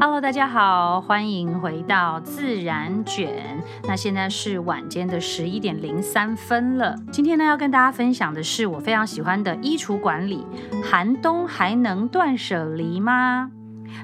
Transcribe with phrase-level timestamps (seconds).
[0.00, 3.60] Hello，大家好，欢迎回到自然卷。
[3.82, 6.94] 那现在是晚间的十一点零三分了。
[7.10, 10.46] 今天呢，要跟大家分享的是我非常喜欢的衣橱管理。
[10.84, 13.50] 寒冬还能断舍离吗？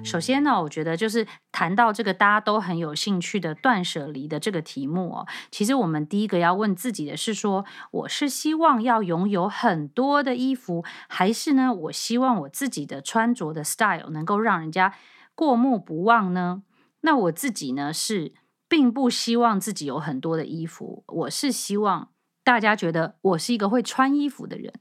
[0.03, 5.27] 首先呢，我觉得就是谈到这个大家都很有兴趣的断舍离的这个题目哦。
[5.53, 14.93] 其实我们第一个要问自己的是说，我是希望要拥有很多的衣服，还是呢，我希望我自己的穿着的 style 能够让人家
[15.35, 16.63] 过目不忘呢？
[17.01, 18.33] 那我自己呢，是
[18.69, 22.09] 并不希望自己有很多的衣服，我是希望
[22.43, 24.73] 大家觉得我是一个会穿衣服的人。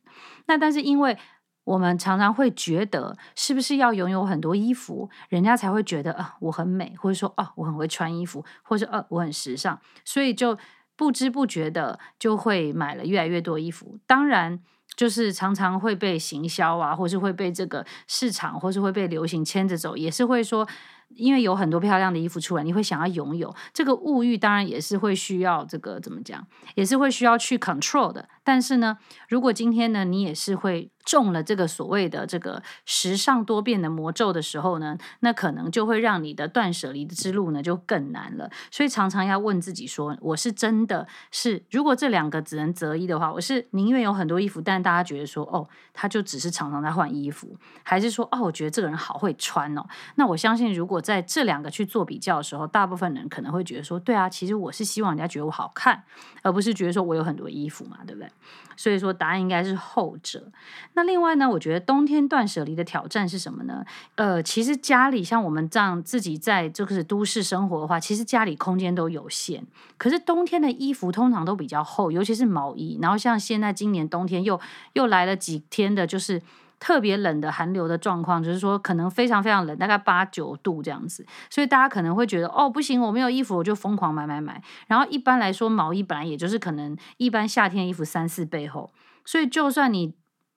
[0.45, 1.17] 那但是因为
[1.65, 10.57] 我们常常会觉得，是不是要拥有很多衣服，人家才会觉得啊、我很美，或者说啊、我很会穿衣服，或者说呃我很时尚，所以就
[10.95, 13.97] 不知不觉的就会买了越来越多衣服。
[14.05, 14.61] 当然。
[14.95, 20.67] 就是常常会被行销啊，或是会被这个市场，或是会被流行牵着走，也是会说。
[21.15, 28.27] 因为有很多漂亮的衣服出来，你会想要拥有这个物欲，当然也是会需要这个怎么讲，也是会需要去 control 的。
[28.43, 38.49] 但是呢，如果今天呢，你也是会中了这个所谓的这个时尚多变的魔咒的时候呢，那可能就会让你的断舍离之路呢就更难了。
[38.71, 49.85] 所以常常要问自己说，我是真的是，如果这两个只能择一的话，我是宁愿有很多衣服，但大家觉得说，哦，他就只是常常在换衣服，还是说，哦，我觉得这个人好会穿哦。
[50.15, 56.03] 那我相信，如果在这两个去做比较的时候，大部分人可能会觉得说，对啊，其实我是希望人家觉得我好看，
[56.41, 58.29] 而不是觉得说我有很多衣服嘛，对不对？
[58.75, 60.51] 所以说答案应该是后者。
[60.93, 63.85] 那另外呢，我觉得冬天断舍离的挑战是什么呢？
[64.15, 69.65] 呃，其实家里像我们这样自己在就是都市生活的话，其实家里空间都有限。
[69.97, 72.99] 可是冬天的衣服通常都比较厚，尤其是毛衣。
[73.01, 74.59] 然后像现在今年冬天又
[74.93, 76.41] 又来了几天的，就是。
[76.83, 84.61] 特别冷的寒流的状况，就是说可能非常非常冷，大概八九度这样子，所以大家可能会觉得哦，不行，我没有衣服，我就疯狂买买买。
[84.87, 88.91] 然后一般来说，毛衣本来也就是可能一般夏天衣服三四倍厚，
[89.23, 90.13] 所以就算你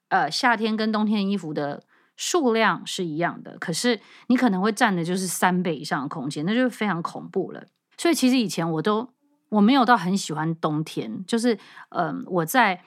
[0.08, 1.84] 呃夏天跟冬天衣服的
[2.16, 7.62] 数量是一样的，可是你可能会占的就是三倍以上的空间，那就是非常恐怖了。
[7.96, 9.08] 所以其实以前我都
[9.50, 11.56] 我没有到很喜欢冬天，就是
[11.90, 12.82] 嗯、我在。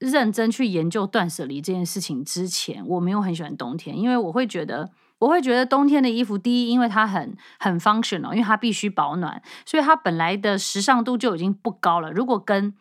[0.00, 12.10] 认真去研究断舍离这件事情之前，我没有很喜欢冬天，因为我会觉得，我会觉得冬天的衣服，第一，因为它很很 functional，因为它必须保暖，所以它本来的时尚度就已经不高了。
[12.10, 12.74] 如果跟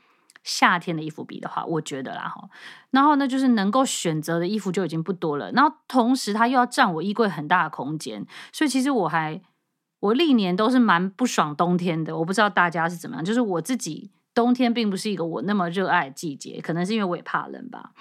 [0.43, 2.49] 夏天的衣服比的话，我觉得啦哈，
[2.91, 9.41] 然后呢，就是能够选择的衣服就已经不多了，然后同时它又要占我衣柜很大的空间，所以其实我还
[9.99, 12.17] 我历年都是蛮不爽冬天的。
[12.19, 14.11] 我不知道大家是怎么样，就是我自己。
[14.39, 17.91] 冬天并不是一个我那么热爱的季节，可能是因为我也怕冷吧。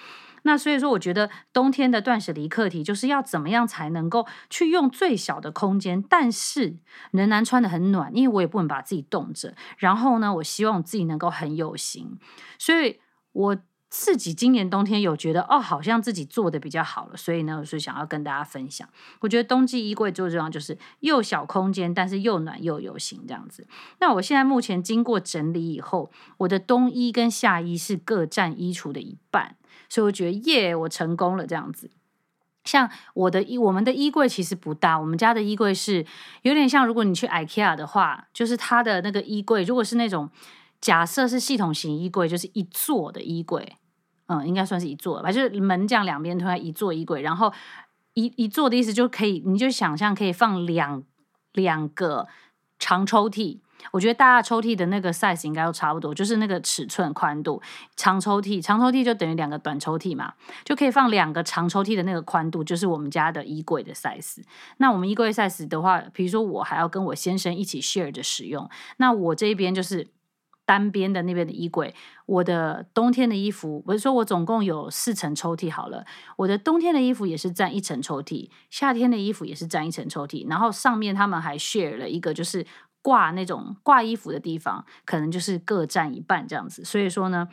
[0.43, 6.77] 那所以说，我觉得冬天的断舍离课题就是要怎么样才能够去用最小的空间，但是
[7.11, 9.57] 仍然穿的很暖，因为我也不能把自己冻着。
[9.79, 12.19] 然后呢，我希望自己能够很有型，
[12.57, 13.01] 所以
[13.33, 13.57] 我。
[13.91, 18.87] 自己今年冬天有觉得哦，好像自己做的比较好了，所以呢，我是想要跟大家分享。
[19.21, 23.67] 我觉得冬季衣柜最重要就是又小空间，但是又暖又有型这样子。
[23.99, 29.57] 那我现在目前经过整理以后，我的冬衣跟夏衣是各占衣橱的一半，
[29.89, 31.91] 所以我觉得耶，我成功了这样子。
[32.65, 36.05] 像我的衣，我们的衣柜其实不大，我们家的衣柜是
[36.43, 40.29] 有点像，如果你去 IKEA 的话，就是它的那个衣柜，如果是那种。
[40.81, 43.77] 假设是系统型衣柜，就是一座的衣柜，
[44.27, 47.53] 嗯，应该算是一座吧，就是门这样两边推开一座衣柜，然后
[48.15, 51.03] 一一座的意思就可以，你就想象可以放两
[51.53, 52.29] 两个
[52.79, 53.61] 长抽屉。
[53.93, 57.63] 我觉得大家抽屉的那个 size 应该都差不多，就是那个尺寸宽度，
[57.97, 60.35] 长抽屉，长抽屉就等于两个短抽屉嘛，
[60.65, 64.43] 就可以放两个长抽屉的那个宽度，就是我们家的衣柜的 size。
[64.79, 68.69] 那我们衣柜 size 的话，比如说我还要跟我先生一起 share 着使用，
[68.99, 70.09] 那我这边就是。
[70.69, 71.95] 单边的那边的衣柜，
[72.27, 76.05] 我的冬天的衣服，我是说我总共有四层抽屉好了，
[76.37, 82.67] 我的冬天的衣服也是占一层抽屉，夏天的衣服也是占一层抽屉，然后上面他们还 share 了一个就是
[83.01, 86.85] 挂那种挂衣服的地方，可能就是各占一半这样子。
[86.85, 87.49] 所以说呢，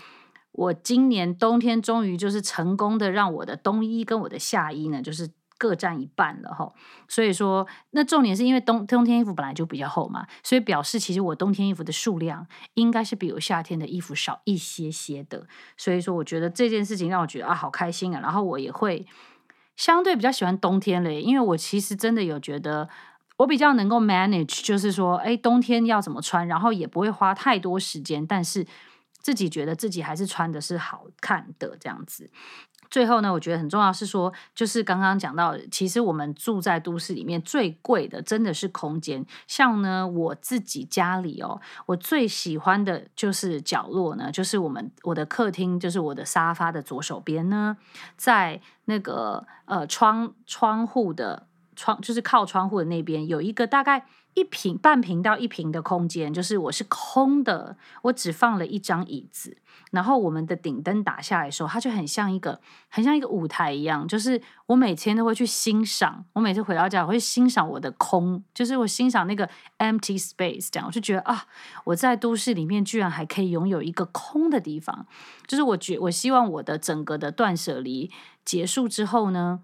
[0.52, 5.32] 我今年冬天终于就是成功的让我的冬衣跟我的夏衣呢，就是。
[5.58, 6.74] 各占一半了哈，
[7.08, 15.48] 所以说那重点是因为冬冬天衣服本来就比较厚嘛，所以表示其实我冬天衣服的数量应该是比我夏天的衣服少一些些的，
[15.78, 19.08] 所以说我觉得这件事情让我觉得啊好开心啊，然后我也会
[19.78, 22.90] 相对比较喜欢冬天嘞，因为我其实真的有觉得
[23.38, 28.66] 我比较能够 manage，就是说哎冬天要怎么穿，然后也不会花太多时间，但是
[29.20, 32.30] 自己觉得自己还是穿的是好看的这样子。
[32.96, 39.26] 最后呢，我觉得很重要是说，就是刚刚讲到，其实我们住在都市里面最贵的真的是空间。
[39.48, 47.76] 像呢，我自己家里哦，我最喜欢的就是角落呢，就是我们我的客厅，就是我的沙发的左手边呢，
[48.16, 54.06] 在那个呃窗窗户的窗，就是靠窗户的那边有一个大概。
[54.36, 59.56] 一平半平到一平的空间，就是我是空的，我只放了一张椅子，
[59.92, 71.46] 然后我们的顶灯打下来的时候，它就很像一个很像一个舞台一样，就是我每天都会去欣赏，我每次回到家我会欣赏我的空，就是我欣赏那个 empty space，这样我就觉得啊，
[71.86, 75.08] 我在都市里面居然还可以拥有一个空的地方，
[75.48, 78.12] 就是我觉我希望我的整个的断舍离
[78.44, 79.62] 结束之后呢，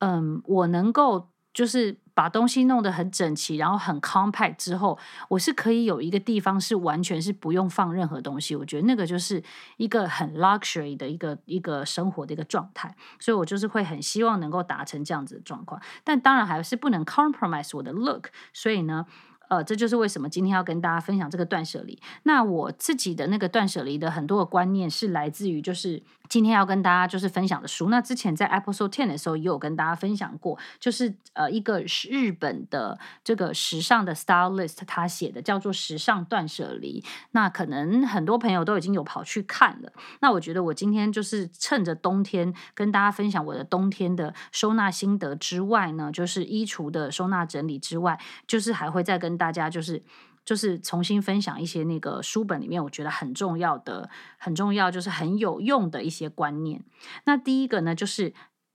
[0.00, 1.28] 嗯，我能够
[1.60, 1.96] 就是。
[2.12, 4.98] 把东西弄得很整齐，然后很 compact 之后，
[5.30, 8.54] 我是可以有一个地方是完全是不用放任何东西。
[8.54, 9.42] 我觉得那个就是
[9.78, 15.80] 一个很 luxury 的一个一个生活的一个状态，所以我就是会很希望能够达成这样子的状况。
[16.04, 19.06] 但当然还是不能 compromise 我的 look，所以呢。
[19.50, 22.00] 呃，这就是为什么今天要跟大家分享这个断舍离。
[22.22, 27.88] 那我自己的那个断舍离的很多的观念是来自于，就是今天要跟大家就是分享的书。
[27.88, 37.00] 那之前在 Episode Ten 的时候也有跟大家分享过，就是呃一个日本的这个时尚的 stylist 他写的叫做《时尚断舍离》。
[37.32, 39.92] 那可能很多朋友都已经有跑去看了。
[40.20, 48.16] 那我觉得我今天就是趁着冬天跟大家分享我的冬天的收纳心得之外呢，就是衣橱的收纳整理之外，
[48.46, 50.02] 就是还会再跟大家就是
[50.44, 56.84] 就是重新分享一些那个书本里面我觉得很重要的、很重要就是很有用的一些观念。
[57.24, 58.34] 那第一个呢，就是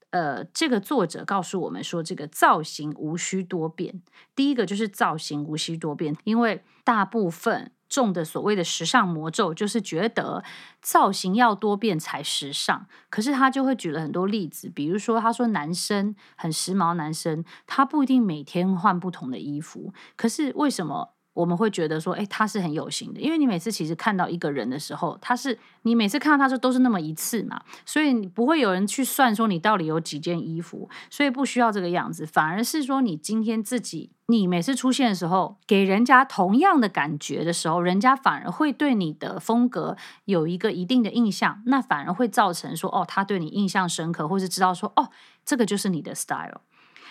[0.10, 4.02] 呃，这个作者告诉我们说，这个造型无需多变。
[4.36, 10.44] 第一个就是造型无需多变，因为大部分中的所谓的时尚魔咒就是觉得
[10.82, 12.88] 造型要多变才时尚。
[13.10, 21.15] 可是他就会举了很多例子，比如说他说男生很时髦，男生他不一定每天换不同的衣服，可是为什么？
[21.36, 45.10] 我们会觉得说，哎，他是很有型的，因为你每次其实看到一个人的时候，他是你每次看到他说都是那么一次嘛，所以不会有人去算说你到底有几件衣服，所以不需要这个样子，反而是说你今天自己，你每次出现的时候，给人家同样的感觉的时候，人家反而会对你的风格有一个一定的印象，那反而会造成说，哦，他对你印象深刻，或是知道说，哦，
[45.44, 46.62] 这个就是你的 style。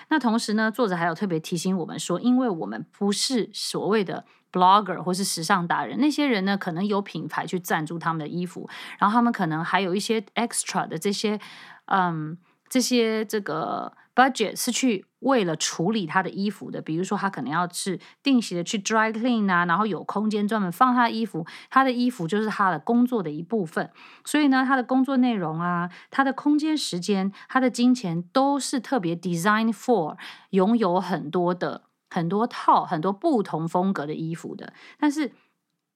[0.09, 8.69] 那同时呢，作者还有特别提醒我们说，因为我们不是所谓的 blogger 或是时尚达人，那些人呢，可能有品牌去赞助他们的衣服，
[8.99, 11.41] 然后他们可能还有一些 extra 的这些，
[11.87, 13.93] 嗯，这些这个。
[14.17, 23.91] budget 是去为了处理他的衣服的，比如说他可能要是定期的去 dry clean 啊，然后有空间专门放他的衣服，他的衣服就是他的工作的一部分，
[24.25, 30.17] 所以呢，他的工作内容啊，他的空间、时间、他的金钱都是特别 design for
[30.51, 35.33] 拥有很多的很多套很多不同风格的衣服的，但是。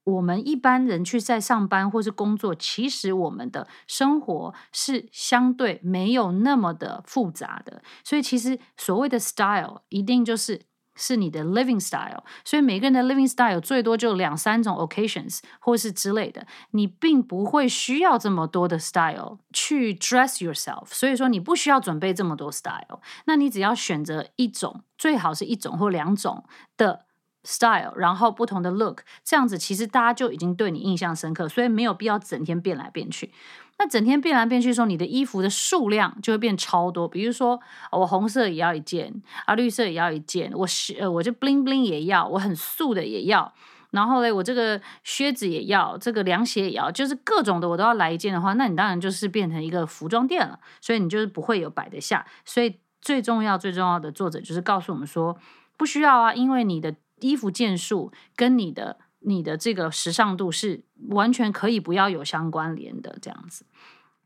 [0.09, 10.63] 我们一般人去在上班或是工作，其实我们的生活是相对没有那么的复杂的，所以其实所谓的 style 一定就是
[10.97, 26.45] 是你的 living style，所以每个人的 living style 最多就两三种 occasions 或是之类的，你并不会需要这么多的 style 去 dress yourself，所以说你不需要准备这么多 style，那你只要选择一种，最好是一种或两种
[26.79, 27.08] 的。
[27.49, 33.33] style，然后不同的 look，这样子其实大家就已经对你印象深刻，所以没有必要整天变来变去。
[33.79, 37.09] 那整天变来变去的时候，你的衣服的数量就会变超多。
[37.09, 37.59] 比如说，
[37.93, 40.67] 我红色也要一件，啊，绿色也要一件，我
[41.01, 43.51] 呃，我就 bling bling 也要，我很素的也要，
[43.93, 52.27] 然后嘞，我这个靴子也要，这个凉鞋也要，就是各种的我都要来一件的话，那你当然就是变成一个服装店了，所以你就是不会有摆得下。
[52.45, 55.39] 所以最重要最重要的作者就是告诉我们说，
[55.77, 56.93] 不需要啊，因为你的。
[57.21, 63.65] 衣服件数跟你的你的这个时尚度是完全可以不要有相关联的这样子。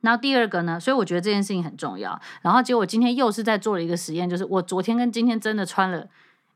[0.01, 2.21] 然后第二个呢，所以我觉得这件事情很重要。
[2.43, 6.09] 然后结果今天又是在做了一个实验，就是我昨天跟今天真的穿了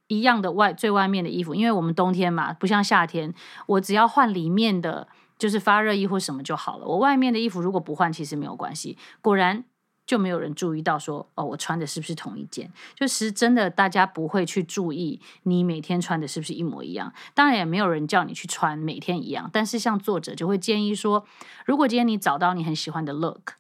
[0.09, 3.33] 一样的外最外面的衣服，因为我们冬天嘛，不像夏天，
[3.67, 6.87] 我只要换里面的就是发热衣或什么就好了。
[6.87, 8.99] 我外面的衣服如果不换，其实没有关系。
[9.21, 9.65] 果然。
[10.07, 12.73] 就没有人注意到说，哦，我穿的是不是同一件？
[12.95, 17.13] 就是真的，大家不会去注意你每天穿的是不是一模一样。
[17.35, 19.51] 当然也没有人叫你去穿每天一样。
[19.53, 21.27] 但是像作者就会建议说，
[21.65, 23.55] 如果今天你找到你很喜欢的 look，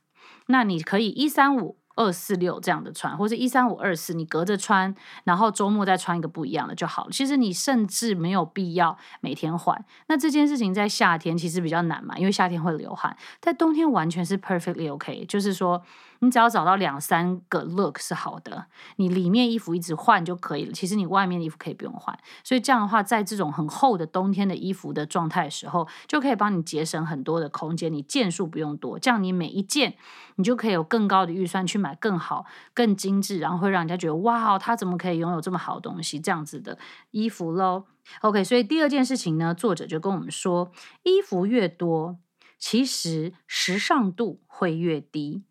[0.46, 7.10] 那你可以一三五二四六这样的穿，或者一三五二四，你隔着穿，然后周末再穿一个不一样的就好了。
[7.10, 9.84] 其实你甚至没有必要每天换。
[10.06, 15.82] 那这件事情在夏天其实比较难嘛，因为夏天会流汗，在冬天完全是 perfectly OK，就是说。
[16.20, 20.72] 你只要找到两三个 look 是好的，你里面衣服一直换就可以了。
[20.72, 27.92] 其实你外面的衣服可以不用换，所以这样的话，在这种很厚的冬天的衣服的状态时候，就可以帮你节省很多的空间。
[27.92, 29.96] 你件数不用多，这样你每一件
[30.36, 32.44] 你就可以有更高的预算去买更好、
[32.74, 36.20] 更精致，然后会让人家觉得哇，他怎么可以拥有这么好东西？
[36.20, 36.78] 这样子的
[37.12, 37.84] 衣服喽。
[38.20, 40.70] OK，所以第二件事情呢，作者就跟我们说，
[41.02, 42.18] 衣服越多，
[42.58, 45.42] 其实时尚度会越低。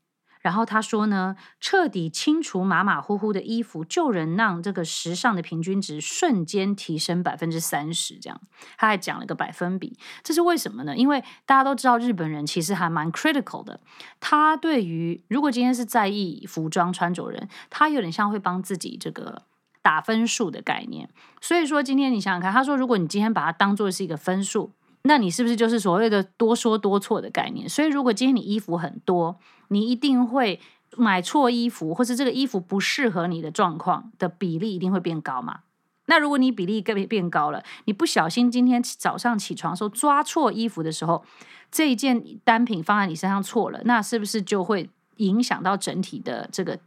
[0.45, 8.19] 然后他说呢，彻底清除马马虎虎的衣服，就能让这个时尚的平均值瞬间提升百分之三十。
[8.19, 8.39] 这样，
[8.77, 10.95] 他还讲了个百分比，这是为什么呢？
[10.95, 13.79] 因为大家都知道日本人其实还蛮 critical 的。
[14.19, 19.41] 他对于如果今天是在意服装穿着人，他有点像会帮自己这个
[19.81, 21.09] 打分数的概念。
[21.41, 24.73] 所以说，今天你想想看，他说，如果你今天把它当做是一个分数。
[25.07, 27.69] 那你是不是就是所谓的多说多错的概念？
[27.69, 30.59] 所以如果今天你衣服很多，你一定会
[30.97, 35.59] 买错衣服，或是这个衣服不适合你的状况的比例一定会变高嘛？
[36.07, 41.23] 那如果你比例变变高了，你不小心今天早上起床的时候抓错衣服的时候，
[41.71, 46.79] 这一件单品放在你身上错了，那是不是就会影响到整体的这个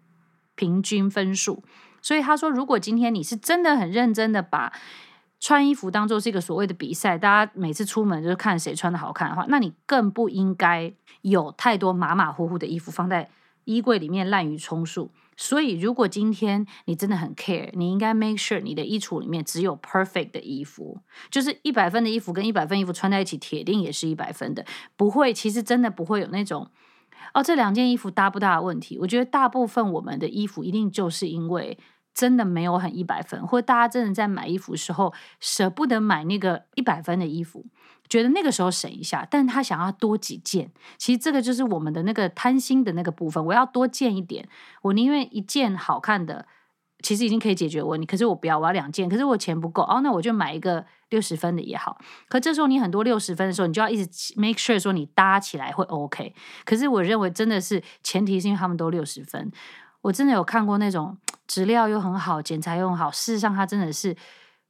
[0.54, 1.62] 平均分数？
[2.00, 4.72] 所以他说，如果今天你是真的很认真的把
[5.40, 10.92] 穿衣服当做是一个所谓的比赛，大家每次出门就是看谁穿的好看的话，那你更不应该
[11.22, 13.30] 有太多马马虎虎的衣服放在
[13.64, 15.12] 衣柜里面滥竽充数。
[15.36, 20.98] 所以，如果今天你真的很 care，你应该 make sure 你的衣橱里面只有 perfect 的衣服，
[21.30, 24.66] 就是一百分的衣服跟一百分衣服穿在一起，铁定也是一百分的，
[24.96, 26.68] 不会，其实真的不会有那种
[27.32, 28.98] 哦，这两件衣服搭不搭的问题。
[28.98, 31.78] 我觉得大部分我们的衣服一定就是因为。
[32.18, 37.64] 真的没有很一百分，或者大家真的在买衣服的时候舍不得买那个一百分的衣服，
[38.08, 43.46] 觉得那个时候省一下，但他想要多几件，其实这个就是我们的那个贪心的那个部分。
[43.46, 44.48] 我要多件一点，
[44.82, 46.48] 我宁愿一件好看的，
[47.04, 48.04] 其实已经可以解决问题。
[48.04, 52.00] 可是我不要，我要两件，可是我钱不够哦，那我就买一个六十分的也好。
[52.28, 56.34] 可这时候你很多六十分的时候，你就要一直 make sure 说你搭起来会 OK。
[56.64, 59.52] 可是我认为真的是前提是因为他们都六十分。
[60.08, 64.16] 我真的有看过那种质料又很好、剪裁又很好，事实上它真的是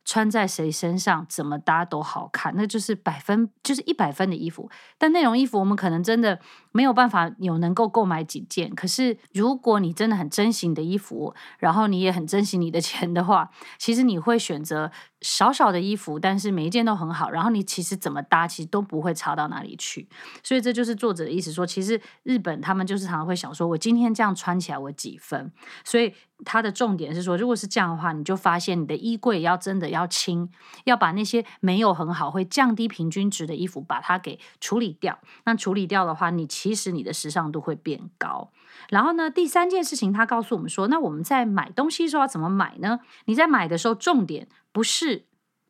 [0.04, 4.68] 穿在谁身上怎么搭都好看，那就是百分就是一百分的衣服。
[4.99, 6.40] 但那种衣服我们可能真的
[6.78, 8.73] 没有办法有能够购买几件。
[8.73, 14.92] 可是如果你真的很珍惜你的衣服，然后你也很珍惜你的钱的话， 其实你会选择。
[15.20, 17.28] 少少的衣服，但是每一件都很好。
[17.28, 20.06] 然后你其实怎么搭，其实都不会差到哪里去。
[20.44, 25.50] 所以这就是作者的意思说，其实日本他们就是常常会想说，我今天这样穿起来我几分。
[25.82, 30.49] 所以他的重点是说，如果是这样的话，你就发现你的衣柜要真的要清，
[30.85, 35.18] 要把那些没有很好、会降低平均值的衣服把它给处理掉。
[35.47, 38.50] 那处理掉的话，你其其实你的时尚度会变高。
[38.90, 43.00] 然后呢，第三件事情，他告诉我们说，那我们在买东西的时候要怎么买呢？
[43.25, 44.46] 你在买的时候，重点。
[44.70, 45.25] 不是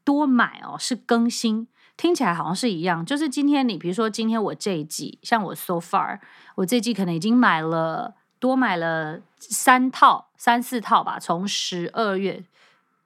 [0.05, 1.69] 多买哦，是更新。
[1.97, 6.19] 听起来好像是一样，就是今天你比如说今天我这一季，像我 so far，
[6.57, 11.19] 我这季可能已经买了多买了三套、三四套吧。
[11.19, 12.45] 从十二月，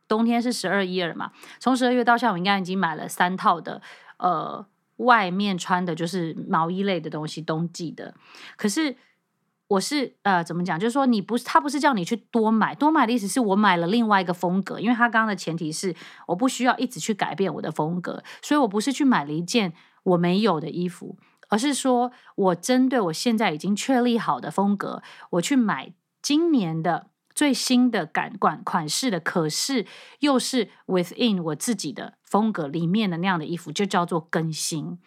[0.08, 1.30] 冬天是十二一二嘛，
[1.60, 3.80] 从十二月到现在，我应该已经买了三套的，
[4.16, 8.14] 呃，外面穿的就是毛衣类的东西，冬季的。
[8.56, 8.96] 可是。
[9.68, 10.78] 我是呃，怎么讲？
[10.78, 15.96] 就是说，你不是他不是叫你去多买，多买的意思是我买了另外一个风格，因为他刚刚的前提是
[16.26, 19.72] 我不需要一直去改变我的风格，所以我不是去买了一件
[20.02, 21.16] 我没有的衣服，
[21.48, 29.86] 而是说我针对我现在已经确立好的风格，我去买今年的最新的感管款式的，可是
[30.20, 34.98] 又是 within 我自己的风格里面的那样的衣服，就叫做更新。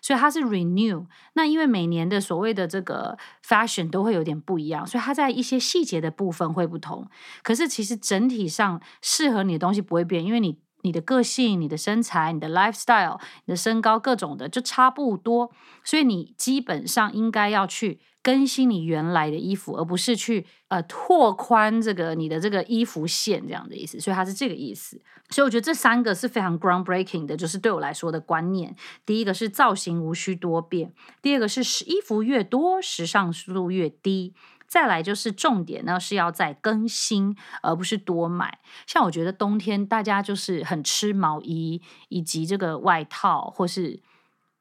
[0.00, 7.08] 所以它是 renew，那因为每年的所谓的这个 fashion 都会有点不一样，所以它在一些细节的部分会不同。
[7.42, 15.50] 可是其实整体上适合你的东西不会变，因为你你的个性、你的身材、你的 lifestyle、你的身高各种的就差不多，
[15.84, 18.00] 所以你基本上应该要去。
[18.20, 25.00] 更新你原来的衣服，而不是去呃拓宽这个你的这个衣服线这样的意思，所以它是这个意思。
[25.30, 28.76] 所以我觉得这三个是非常 groundbreaking 的，就是对我来说的观念。
[29.06, 30.92] 第一个是造型无需多变，
[31.22, 34.34] 第二个是衣服越多时尚速度越低，
[34.68, 38.60] 再来就是重点呢是要再更新，而不是多买。
[38.86, 44.00] 像我觉得冬天大家就是很吃毛衣以及这个外套或是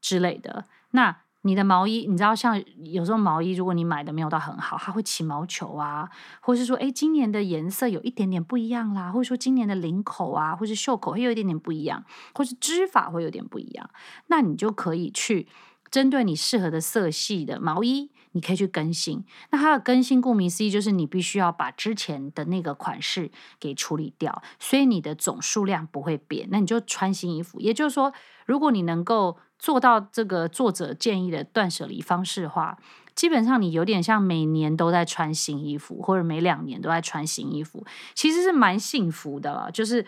[0.01, 1.17] 之类的，那。
[1.43, 6.09] 你的毛衣，你知道，像有时候毛衣，如果你买的没有到很好，它会起毛球啊，
[6.41, 13.89] 或是说，哎，今年的颜色有一点点不一样啦，或者说今年的领口啊，或是袖口会有一点点不一样，或是织法会有点不一样，
[14.25, 15.47] 那你就可以去
[15.89, 19.23] 针对你适合的色系的毛衣，你可以去更新。
[19.51, 27.59] 那它的更新，顾名思义，就是你必须要把之前的那个款式给处理掉，所以你的总数量不会变，那你就穿新衣服。
[27.59, 28.13] 也就是说，
[28.45, 32.77] 如果你能够做到这个作者建议的断舍离方式的话，
[33.15, 39.71] 基本上你有点像每年都在穿新衣服，或者每两年都在穿新衣服，其实是蛮幸福的了。
[39.71, 40.05] 就是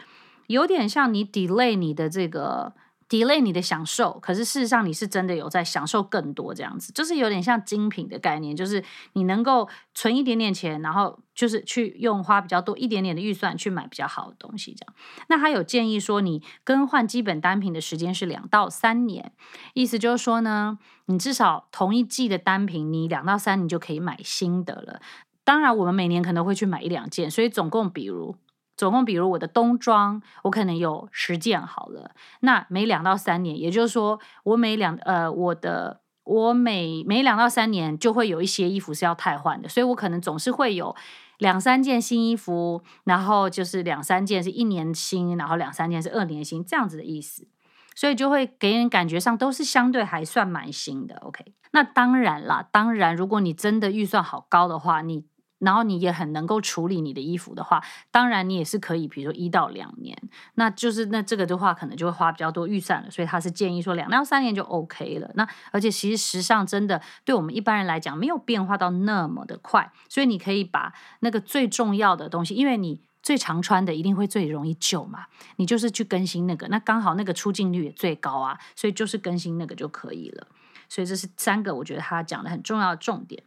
[0.48, 2.74] 有点像你 delay 你的这个。
[3.10, 14.94] Delay 你的享受，可是事实上你是真的有在享受更多这样子，就是有点像精品的概念，就是你能够存一点点钱，然后就是去用花比较多一点点的预算去买比较好的东西这样。
[15.28, 19.34] 那他有建议说，你更换基本单品的时间是两到三年，
[19.74, 25.02] 意思就是说呢，你至少同一季的单品，你两到三你就可以买新的了。
[25.44, 28.36] 当然，我们每年可能会去买一两件，所以总共比如。
[28.80, 32.12] 总共，比如我的冬装，我可能有十件好了。
[32.40, 40.96] 那每两到三年，也就是说，我每两呃，我的我每每两到三年就会有一些衣服是要汰换的，所以我可能总是会有
[41.40, 47.50] 两三件新衣服，然后就是两三件是一年新，然后两三件是二年新，这样子的意思。
[47.94, 51.18] 所以就会给人感觉上都是相对还算蛮新的。
[51.18, 55.26] OK，那当然啦，当然如果你真的预算好高的话，你。
[55.60, 60.18] 然后你也很能够处理你的衣服的话，当然你也是可以，比如说一到两年，
[60.56, 65.30] 那就是那这个的话可能就会花比较多预算了，所以他是建议说两到三年就 OK 了。
[65.36, 75.26] 那而且其实时尚真的对我们一般人来讲没有变化到那么的快，所以你可以把那个最重要的东西，因为你最常穿的一定会最容易旧嘛，
[75.58, 80.48] 你就是去更新那个，那刚好那个出镜率也最高啊，所以就是更新那个就可以了。
[80.88, 83.44] 所以这是三个我觉得他讲的很重要的重点。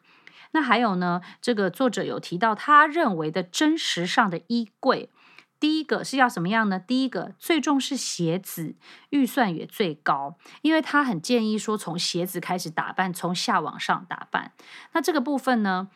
[0.53, 1.21] 那还有呢？
[1.41, 5.11] 这个作者有提到，他认为的真实上的衣柜，
[5.59, 6.79] 第一个是要什么样呢？
[6.79, 8.75] 第一个最重视鞋子，
[9.11, 14.53] 预算也最高，因为他很建议说从鞋子开始打扮，从下往上打扮。
[14.93, 15.89] 那这个部分呢，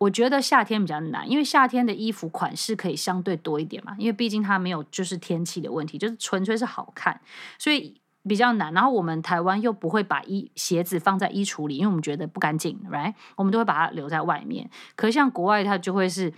[0.00, 7.20] 我觉得夏天比较难，因为夏天的衣服款式可以相对多一点嘛，因为毕竟它没有就是天气的问题，就是纯粹是好看，
[7.58, 8.00] 所以。
[8.26, 13.14] 比较难，然后我们台湾又不会把衣鞋子放在衣橱里，因为我们觉得不干净，right？
[13.36, 14.70] 我们都会把它留在外面。
[14.96, 16.32] 可是像国外，它就会是，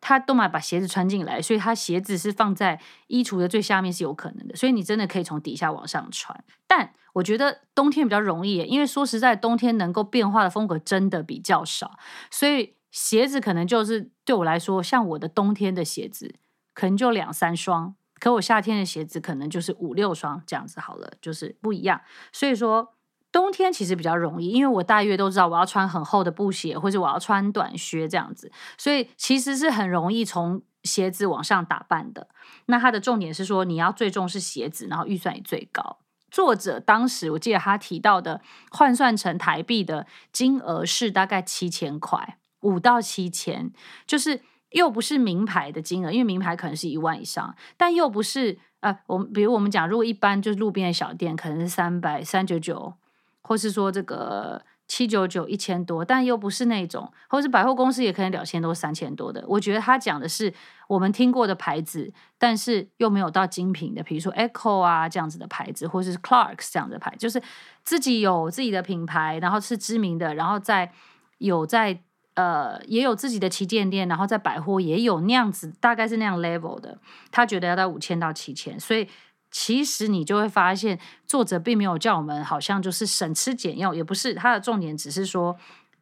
[0.00, 6.44] 他都买把鞋子穿进来，所以他鞋子是放在衣橱的最下面是有可能的，所以你真的可以从底下往上穿。
[6.66, 11.98] 但我觉得冬天比较容易，因为说实在，冬天能够变化的风格真的比较少，
[12.30, 16.36] 所以鞋子可能就是对我来说，像我的冬天的鞋子，
[16.72, 17.96] 可能就两三双。
[18.22, 22.00] 可我夏天的鞋子可能就是五六双这样子好了，就是不一样。
[22.30, 22.94] 所以说
[23.32, 32.28] 冬天其实比较容易，因为我大约都知道我要穿很厚的布鞋，或者我要穿短靴这样子，所以其实是很容易从鞋子往上打扮的。
[32.66, 35.98] 那它的重点是说你要最重视鞋子，然后预算也最高。
[36.30, 43.72] 作者当时我记得他提到的换算成台币的金额是大概七千块，五到七千，
[44.06, 44.42] 就是。
[44.72, 52.94] 又不是名牌的金额，因为名牌可能是一万以上，但又不是呃，我们比如我们讲，如果一般就是路边的小店，可能是三百三九九，
[53.42, 59.44] 或是说这个七九九一千多，但又不是那种，或是百货公司也可能两千多三千多的。
[59.46, 60.52] 我觉得他讲的是
[60.88, 67.40] 我们听过的牌子，但是又没有到精品的，比如说 Echo 啊这样子的牌子，或者是 Clarks 这样的牌，就是
[67.84, 70.92] 自己有自己的品牌，然后是知名的，然后在
[71.38, 72.02] 有在。
[72.34, 76.98] 呃，也有自己的旗舰店，然后在百货也有那样子，大概是那样 level 的。
[77.30, 79.06] 他觉得要到五千到七千，所以
[79.50, 85.54] 其实你就会发现，作者并没有叫我们好像就是省吃俭用，也不是他的重点，只是说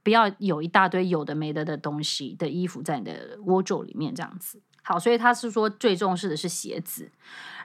[0.04, 4.62] 不要有一大堆有的没的的东西的衣服在你的 wardrobe 里面这样子。
[4.82, 7.10] 好，所以他是说最重视的是鞋子，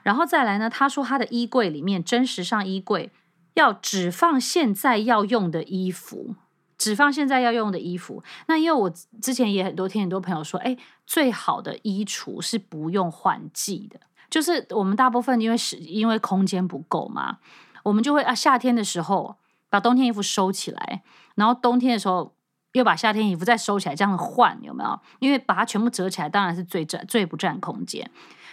[0.02, 3.12] 然后再来呢，他说他的衣柜里面真实上衣柜
[3.54, 6.34] 要只放现在要用的衣服。
[6.78, 8.22] 只放现在要用的衣服。
[8.46, 14.00] 那因为我之前也很多听很多朋友说，哎，最好的衣橱是不用换季的。
[14.28, 17.38] 就是我们大部分因为是因为空间不够嘛，
[17.84, 19.36] 我们就会啊夏天的时候
[19.70, 21.02] 把冬天衣服收起来，
[21.36, 22.34] 然后冬天的时候
[22.72, 25.00] 又把夏天衣服再收起来，这样换有没有？
[25.20, 28.10] 因为把它全部折起来，当然是最占最不占空间。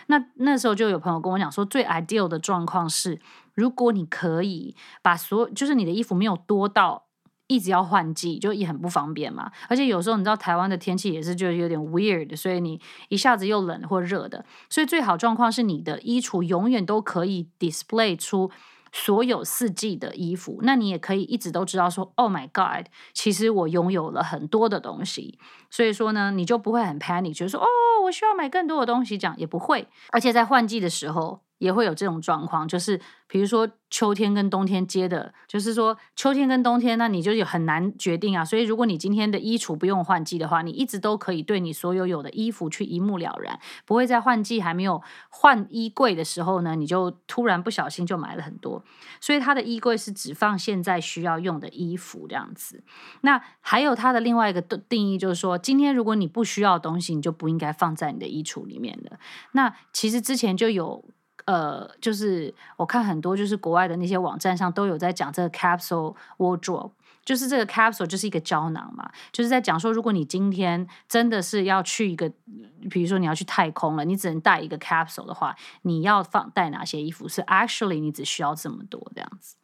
[0.07, 3.19] 那那时候就有朋友跟我讲说，最 ideal 的状况是，
[3.53, 7.05] 如果你可以把所就是你的衣服没有多到。
[7.47, 9.51] 一直要换季，就也很不方便嘛。
[9.67, 12.79] 而且有时候你知道台湾的天气也是就有点 weird，所以你
[13.09, 14.45] 一下子又冷或热的。
[14.69, 18.49] 所以最好状况是你的衣橱永远都可以 display 出
[18.91, 27.65] 所有四季的衣服，那你也可以一直都知道说，Oh my God，其实我拥有了很多的东西，所以说呢，你就不会很 panic，觉得说，哦，
[28.03, 31.41] 我需要买更多的东西，这样也不会，而且在换季的时候。
[31.63, 38.43] 也会有这种状况，就是比如说秋天跟冬天接的，就是说秋天跟冬天，那你就有很难决定啊。
[38.43, 48.83] 所以如果你今天的衣橱不用换季的话，你一直都可以对你所有有的衣服去一目了然，不会在换季还没有换衣柜的时候呢，你就突然不小心就买了很多。
[49.21, 52.83] 所以它的衣柜是只放现在需要用的衣服这样子。
[53.21, 59.17] 那还有它的另外一个定义就是说，今天如果你不需要东西，你就不应该放在你的衣橱里面的。
[59.53, 61.05] 那其实之前就有。
[61.45, 66.91] 呃，就是我看很多就是国外的那些网站上都有在讲这个 capsule wardrobe，
[67.25, 72.31] 就是这个 capsule 就是一个胶囊嘛，就是在讲说，如果你今天真的是要去一个，
[72.89, 77.27] 比如说你要去太空了，你只能带一个 capsule 的话，你要放带哪些衣服？
[77.27, 79.57] 是 actually 你只需要这么多这样子。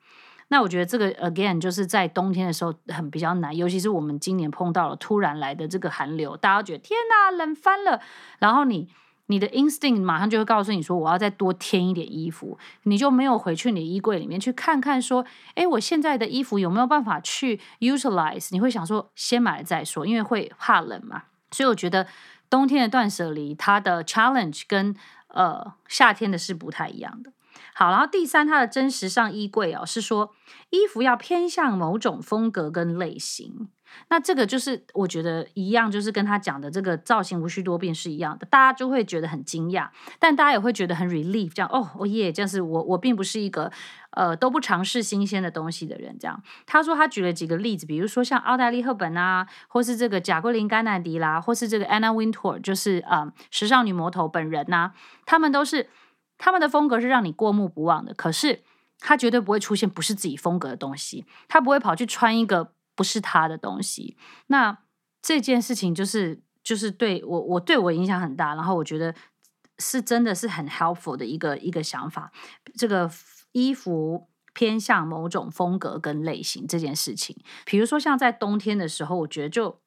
[0.50, 8.02] 那我觉得这个 again 就是在冬天的时候很比较难，尤其是我们今年碰到了突然来的这个寒流，大家觉得天哪，冷翻了，
[8.40, 8.90] 然后你。
[9.30, 18.50] 你的 instinct 马上就会告诉你说，我要再多添一点衣服，你就没有回去你的衣柜里面去看看说，哎，我现在的衣服有没有办法去 utilize？
[18.52, 21.24] 你会想说，先买了再说，因为会怕冷嘛。
[21.52, 22.08] 所以我觉得
[22.50, 24.96] 冬天的断舍离，它的 challenge 跟
[25.28, 27.32] 呃夏天的是不太一样的。
[27.76, 30.34] 好，然后第三，它的真实上衣柜哦，是说
[30.72, 33.70] 衣服要偏向某种风格跟类型。
[34.10, 43.72] 那这个就是我觉得一样，就是跟他讲的这个造型无需多变是一样的，大家就会觉得很惊讶，但大家也会觉得很 relief，这样哦，哦耶，这样是我我并不是一个
[44.12, 46.42] 呃都不尝试新鲜的东西的人，这样。
[46.66, 54.94] 他说他举了几个例子，比如说像奥黛丽·赫本啊，或是这个贾桂琳·甘乃迪啦，或是这个 Anna Wintour，就是嗯、呃、时尚女魔头本人呐、啊，
[55.26, 55.90] 他们都是
[56.38, 58.62] 他们的风格是让你过目不忘的，可是
[59.00, 62.74] 他绝对不会出现不是自己风格的东西，他不会跑去穿一个。
[63.00, 64.78] 不是他的东西，那
[65.22, 69.16] 这件事情就是就是对我我对我影响很大，然后我觉得
[69.78, 72.34] 是真的是很 helpful 的一个一个想法。
[72.76, 73.10] 这个
[73.54, 79.80] 衣服偏向某种风格跟类型这件事情，比如说像在冬天的时候，我觉得就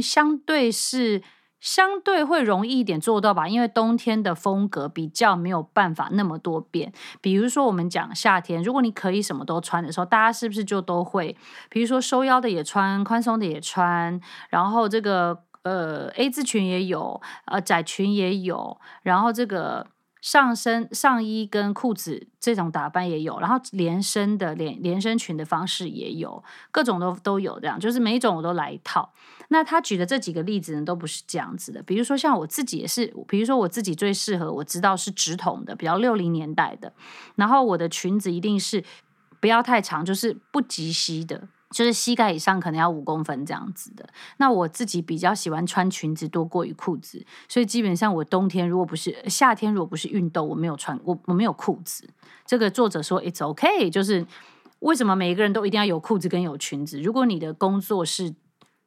[0.00, 1.20] 相对是。
[1.60, 6.92] 相对会容易一点做到吧，因为冬天的风格比较没有办法那么多变。
[7.20, 11.36] 比如说我们讲夏天，如果你可以什么都穿的时候，大家是不是就都会？
[11.68, 19.86] 比如说收腰的也穿，宽松的也穿，然后这个呃 A 字裙也有，呃窄裙也有，然后这个。
[20.22, 29.14] 上身上衣跟裤子这种打扮也有，然后连身的连连身裙的方式也有，各种都都有这样，就是每一种我都来一套。
[29.52, 31.82] 那他举的这几个例子呢，都不是这样子的。
[31.82, 36.92] 比如说像我自己也是，比如说我自己最适合我知道是直筒的，比较六零年代的，
[37.34, 38.82] 然后我的裙子一定是
[39.40, 41.48] 不要太长，就是不及膝的。
[41.72, 44.04] 就是膝盖以上可能要五公分这样子的。
[44.38, 52.08] 那我自己比较喜欢穿裙子多过于裤子，所以基本上我冬天如果不是夏天，如果不是运动，我没有穿我我没有裤子。
[52.44, 54.26] 这个作者说：it's ok，就是
[54.80, 57.00] 为什么每一个人都一定要有裤子跟有裙子？
[57.00, 58.34] 如果你的工作是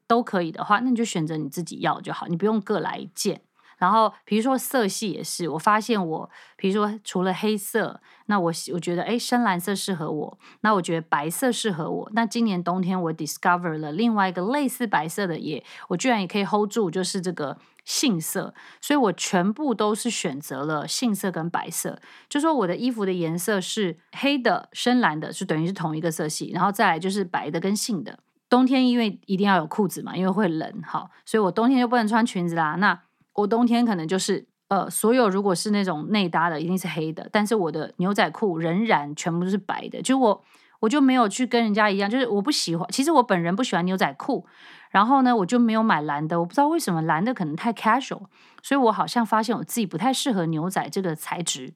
[0.07, 3.41] 都可以的话，那你就选择你自己要就好，你不用各来一件。
[3.79, 12.09] 然后，比如说色系也是，我发现我，比如说除了黑色，那我我觉得，哎，深蓝色适合我，那我觉得白色适合我。
[12.13, 28.19] 那今年冬天我 discover 了另外一个类似白色的也，我居然也可以 hold 住，就是这个杏色，所以我全部都是选择了杏色跟白色，就说我的衣服的颜色是黑的、深蓝的，是等于是同一个色系，然后再来就是白的跟杏的。
[28.49, 32.75] 冬天因为一定要有裤子嘛，因为会冷，好，所以我冬天就不能穿裙子啦。
[32.75, 32.99] 那
[33.33, 40.01] 我冬天可能就是呃，所有如果是那种内搭的，一定是黑的，但是我的牛仔裤仍然全部都是白的。
[40.01, 40.43] 就我
[40.79, 42.87] 我就没有去跟人家一样，就是我不喜欢。
[42.91, 44.45] 其实我本人不喜欢牛仔裤，
[44.91, 46.39] 然后呢，我就没有买蓝的。
[46.39, 48.23] 我不知道为什么蓝的可能太 casual，
[48.61, 51.73] 所以我好像发现我自己不太适合牛仔这个材质。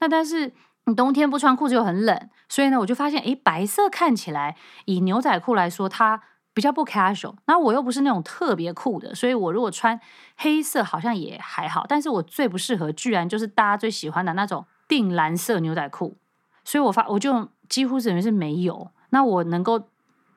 [0.00, 0.52] 那但是
[0.94, 6.22] 冬天不穿裤子又很冷，所以呢，我就发现，诶，白色看起来以牛仔裤来说，它。
[6.54, 10.00] 比较不 casual，那我又不是那种特别酷的，所以我如果穿
[10.36, 16.16] 黑色好像也还好，但是我最不适合居然就是大家最喜欢的那种靛蓝色牛仔裤，
[16.64, 19.88] 所以我发我就几乎等于是没有，那我能够。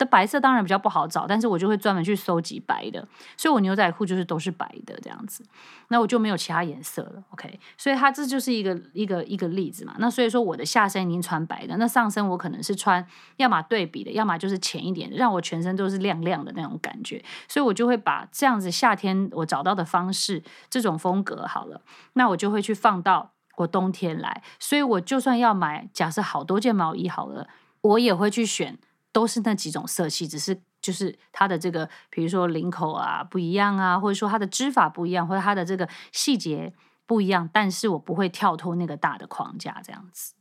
[0.06, 5.44] 白色当然比较不好找，但是我就会专门去搜集白的，所以我牛仔裤就是都是白的这样子，
[5.90, 7.24] 那我就没有其他颜色了。
[7.32, 9.96] OK，所以它这就是一个一个一个例子嘛。
[10.00, 13.06] 那所以说我的下身已经穿白的，那上身我可能是穿
[13.38, 17.24] 要么对比的，要么就是浅一点，让我全身都是亮亮的那种感觉。
[17.48, 21.82] 所以我就会把这样子夏天我找到的方式，这种风格好了，
[22.14, 23.32] 那我就会去放到。
[23.58, 27.48] 我冬天来，所以我就算要买，假设好多件毛衣好了，
[27.82, 28.80] 我也会去选，
[29.12, 36.74] 都是那几种色系，只是就是它的这个，比如说领口啊不一样啊，或者说它的织法不一样，或者它的这个细节
[37.06, 40.34] 不一样，但是我不会跳脱那个大的框架这样子。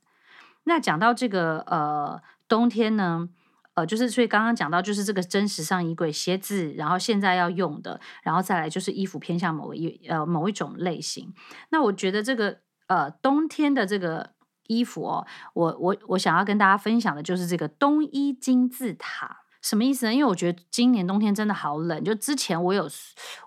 [0.64, 3.28] 那讲到这个呃冬天呢，
[3.74, 11.33] 呃就是所以刚刚讲到就是这个真时尚衣柜鞋子，然后现在要用的，然后再来就是衣服偏向某一呃某一种类型。
[11.70, 14.30] 那我觉得这个呃冬天的这个
[14.70, 20.14] 衣服哦，我我我想要跟大家分享的就是这个冬衣金字塔，什么意思呢？
[20.14, 22.88] 因为我觉得今年冬天真的好冷，就之前我有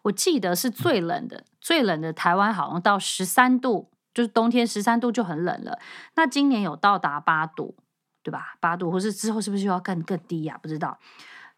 [0.03, 3.89] 我记得是最冷的，最冷的台湾好像到十三度。
[4.13, 5.79] 就是冬天十三度就很冷了，
[6.15, 7.75] 那今年有到达八度，
[8.21, 8.53] 对吧？
[8.59, 10.99] 八度，或是之后是不是又要更更低呀、不知道。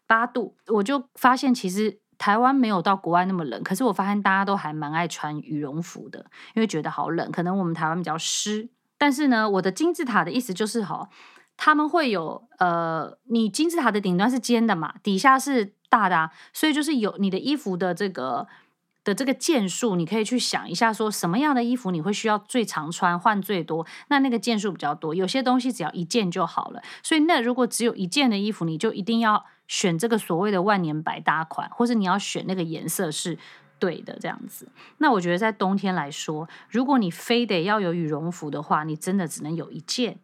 [0.06, 6.24] 八度，我就发现其实台湾没有到国外那么冷，可是我发现大家都还蛮爱穿羽绒服的，
[6.54, 7.30] 因为觉得好冷。
[7.30, 11.08] 可能我们台湾比较湿，但是呢，我的金字塔的意思就是哈，
[11.56, 18.46] 他们会有呃，你金字塔的顶端是尖的嘛，底下是大的、啊，所以就是有你的衣服的这个。
[19.06, 25.14] 的这个件数，你可以去想一下，说什么样的衣服你会需要最常穿，换最多，那那个件数比较多。
[25.14, 26.82] 有些东西只要一件就好了。
[27.04, 33.38] 所以那如果只有一件的衣服，你就一定要选这个所谓的万年百搭款，或是你要选那个颜色是
[33.78, 34.68] 对的这样子。
[34.98, 40.18] 那我觉得在冬天来说，如果你非得要有羽绒服的话，你真的只能有一件。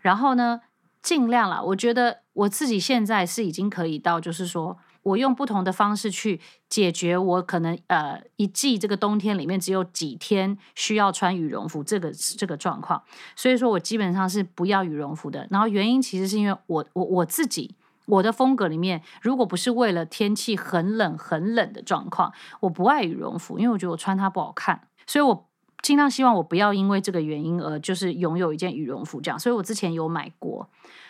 [0.00, 0.60] 然后呢，
[1.02, 4.78] 尽量啦，我觉得我自己现在是已经可以到，就是说。
[5.06, 13.00] 我用不同的方式去解决我可能呃一季这个冬天里面只有几天需要穿羽绒服这个这个状况，
[13.36, 15.46] 所以说我基本上是不要羽绒服的。
[15.48, 25.48] 然后原因其实是因为我我我自己我的风格里面，如果不是为了天气很冷很冷的状况，我不爱羽绒服，因为我觉得我穿它不好看，所以我
[25.82, 29.38] 尽量希望我不要因为这个原因而就是拥有一件羽绒服这样。
[29.38, 30.68] 所以我之前有买过。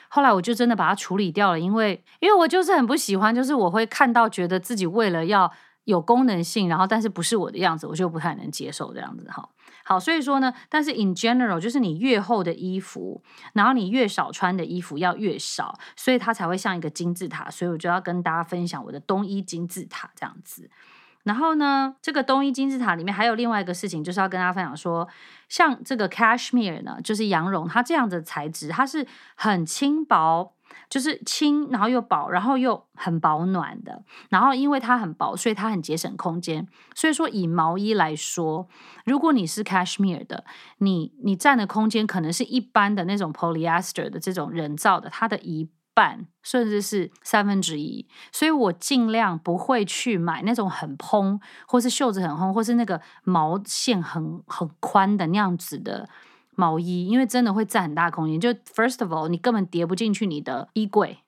[0.09, 5.51] 后来我就真的把它处理掉了，因为因为我就是很不喜欢，就是我会看到觉得自己为了要
[5.85, 9.49] 有功能性，然后但是不是我的样子，我就不太能接受这样子哈。
[9.89, 13.23] 好，所以说呢，但是 in general 就是你越厚的衣服，
[13.53, 17.49] 然后你越少穿的衣服要越少，所以它才会像一个金字塔。
[17.49, 20.69] 所以我就要跟大家分享我的冬衣金字塔这样子。
[21.23, 25.09] 然后呢，这个冬衣金字塔里面还有另外一个事情，就是要跟大家分享说，
[25.49, 30.53] 像这个 cashmere 呢，就是羊绒，它这样的材质，它是很轻薄，
[30.89, 34.03] 就是轻，然后又薄，然后又很保暖的。
[34.29, 36.67] 然后因为它很薄，所以它很节省空间。
[36.95, 38.69] 所以说，以毛衣来说，
[39.05, 40.45] 如果你是 cashmere 的，
[40.79, 56.07] 你你占的空间可能是一般的那种 polyester 的这种人造的，它的一半甚至是三分之一，所以我尽量不会去买那种很蓬，或是袖子很蓬，或是那个毛线很很宽的那样子的
[56.57, 58.41] 毛衣，因为真的会占很大空间。
[58.41, 61.21] 就 first of all，你根本叠不进去你的衣柜，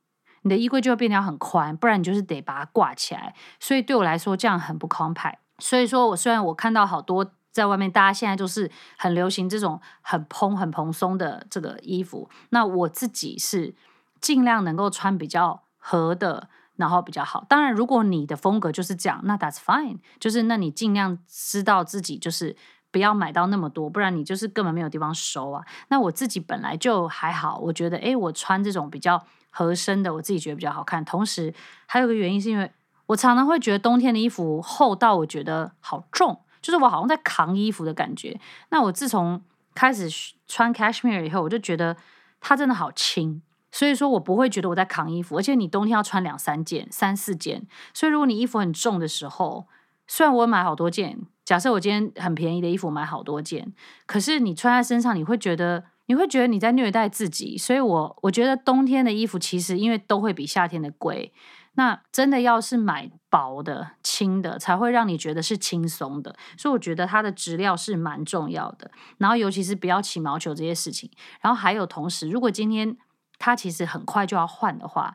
[0.43, 3.37] 你的衣柜就会变得很宽，不然你就是得把它挂起来。
[3.61, 5.37] 所以对我来说，这样很不 compact。
[5.61, 13.77] 所以说我虽然我看到好多在外面，大家现在都是很流行这种很蓬、很蓬松的这个衣服，那我自己是。
[14.21, 17.47] 尽量能够穿比较合的，然后比较好。
[17.49, 19.99] 当然，如果你的风格就是这样，那 that's fine。
[20.19, 22.57] 就是那你尽量知道自己就是
[22.99, 25.65] 不要买到那么多，不然你就是根本没有地方收啊。
[25.87, 31.05] 那我自己本来就还好，我觉得诶，我穿这种比较合身的，我自己觉得比较好看。
[31.05, 31.55] 同时
[31.87, 32.69] 还有个原因是因为
[33.07, 38.41] 我常常会觉得冬天的衣服厚到我觉得好重，就是我好像在扛衣服的感觉。
[38.71, 39.41] 那我自从
[39.77, 40.11] 开始
[40.49, 41.97] 穿 cashmere 以后，我就觉得
[42.41, 43.41] 它真的好轻。
[43.71, 49.69] 所以说我不会觉得我在扛衣服，而且你冬天要穿两三件、三四件，所以如果你衣服很重的时候，
[50.09, 53.73] 虽然我买好多件，假设我今天很便宜的衣服买好多件，
[54.07, 57.57] 可是你穿在身上，你会觉得你会觉得你在虐待自己。
[57.57, 61.33] 所以我我觉得冬天的衣服其实因为都会比夏天的贵，
[61.75, 66.35] 那真的要是买薄的、轻的，才会让你觉得是轻松的。
[66.57, 72.97] 所以我觉得它的质料是蛮重要的，然后尤其是不要起毛球这些事情，然后还有同时，如果今天
[73.39, 75.15] 它其实很快就要换的话，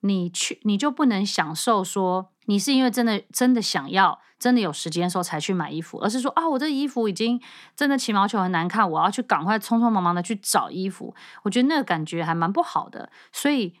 [0.00, 7.40] 你去你就不能享受说你是因为真的真的想要真的有时间的时候才去买衣服，而是说啊，我这衣服已经
[7.74, 11.14] 真的起毛球很难看，我要去赶快匆匆忙忙的去找衣服。
[11.44, 13.10] 我觉得那个感觉还蛮不好的。
[13.32, 13.74] 所以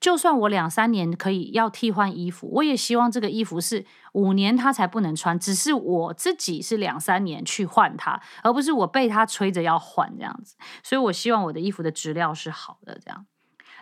[0.00, 10.56] 就算我两三年可以要替换衣服，我也希望这个衣服是五年它才不能穿，只是我自己是两三年去换它，而不是我被它催着要换这样子。
[10.82, 13.26] 所以我希望我的衣服的质料是好的，这样。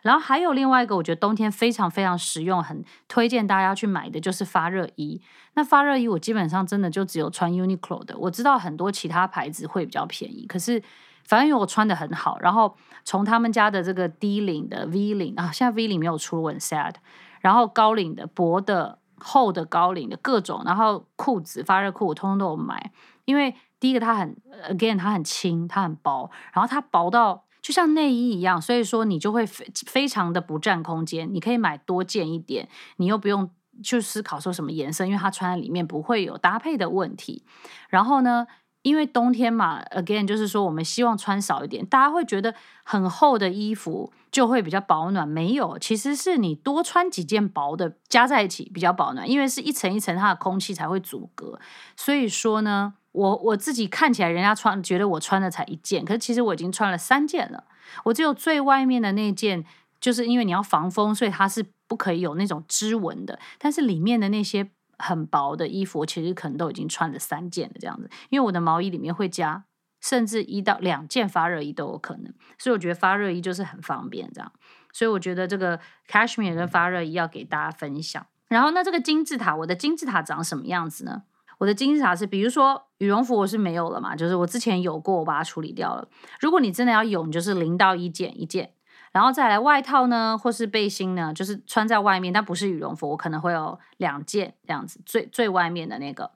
[0.08, 5.20] 然后还有另外一个，我觉得冬天非常非常实用，很推荐大家去买的就是发热衣。
[5.52, 10.82] 那发热衣我基本上真的就只有穿 Uniqlo 的，我知道很多其他牌子会比较便宜，可是
[11.26, 16.94] 反正因为我穿的很好，然后从他们家的这个低领的 V 领啊，现在 V 领没有出，我很 sad。
[17.42, 22.92] 然后高领的、薄的、厚的、高领的各种，然后裤子发热裤我通通都有买，
[23.26, 24.34] 因为第一个它很
[24.70, 27.44] again 它很轻，它很薄，然后它薄到。
[27.68, 31.28] 就像内衣一样，所以说你就会非非常的不占空间。
[31.34, 33.50] 你可以买多件一点，你又不用
[33.82, 37.44] 去思考说什么颜色，因为它穿在里面不会有搭配的问题。
[37.90, 38.46] 然后呢，
[38.80, 42.54] 因为冬天嘛，again 就是说我们希望穿少一点，大家会觉得
[42.84, 51.60] 很厚的衣服就会比较保暖，没有，其实是你多穿几件薄的加在一起比较保暖，因为是一层一层它的空气才会阻隔。
[51.94, 52.94] 所以说呢。
[53.12, 57.64] 我我自己看起来，人家穿觉得我穿的才一件，可是其实我已经穿了三件了。
[58.04, 59.64] 我只有最外面的那件，
[60.00, 63.38] 就是因为你要防风，所以它是不可以有那种织纹的。
[63.58, 68.08] 但是里面的那些很薄的衣服，其实可能都已经穿了三件了这样子。
[68.28, 69.64] 因为我的毛衣里面会加，
[70.00, 72.32] 甚至一到两件发热衣都有可能。
[72.58, 74.52] 所以我觉得发热衣就是很方便这样。
[74.92, 78.26] 所以我觉得这个 cashmere 跟发热衣要给大家分享。
[78.48, 81.22] 然后那这个金字塔，我的金字塔长什么样子呢？
[81.58, 86.08] 我的金字塔是，比如说羽绒服我是没有了嘛，就是我之前有过，我把它处理掉了。
[86.40, 88.72] 如果你真的要有，你就是零到一件一件，
[89.10, 96.30] 然后再来外套呢，或是背心呢，就是穿在外面，但不是羽绒服，我可能会有两件这样子，最最外面的那个。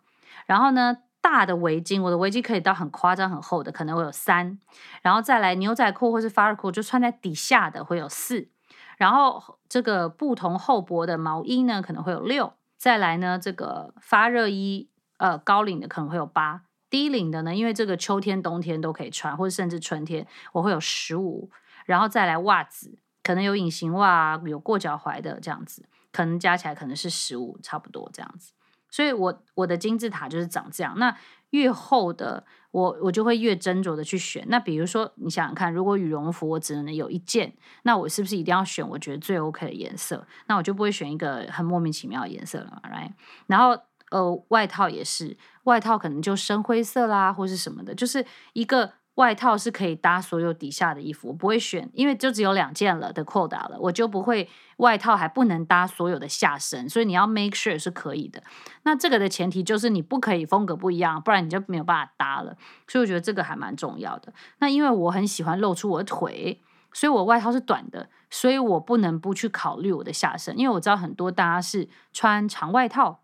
[0.47, 4.59] 然后呢，大的围巾，我的围巾可以到很夸张很厚的，可能会有三。
[5.03, 8.49] 然后再来牛仔裤或是发热裤，就穿在底下的会有四。
[8.97, 12.55] 然后这个不同厚薄的毛衣呢，可能会有六。
[12.77, 14.89] 再来呢，这个发热衣。
[15.23, 21.49] 呃，高领的可能会有八，低领的呢，因为这个秋天、冬天都可以穿，或者甚至春天，我会有十五，
[21.87, 28.53] 然后再来袜子，可能有隐形袜啊，有过脚踝的这样子，可能加起来可能是十五，差不多这样子。
[28.91, 30.99] 所以我我的金字塔就是长这样。
[30.99, 31.17] 那
[31.51, 34.45] 越厚的，我我就会越斟酌的去选。
[34.49, 37.55] 那比如说，你想想看，如果羽绒服我只能有一件，
[37.85, 40.27] 那我是不是一定要选我觉得最 OK 的颜色？
[40.49, 43.13] 那我就不会选一个很莫名其妙的颜色了，right？
[43.47, 43.81] 然后。
[44.13, 58.43] 呃，外套也是，外套可能就深灰色啦，或是什么的，就是一个外套是可以搭所有底下的衣服，我不会选，因为就只有两件了的扣打了，我就不会外套还不能搭所有的下身，所以你要 make sure 是可以的。
[58.83, 62.55] 那这个的前提就是你不可以风格不一样，不然你就没有办法搭了。
[62.87, 64.33] 所以我觉得这个还蛮重要的。
[64.59, 73.22] 那因为我很喜欢露出我的腿，所以我外套是短的，所以我不能不去考虑我的下身，因为我知道很多大家是穿长外套。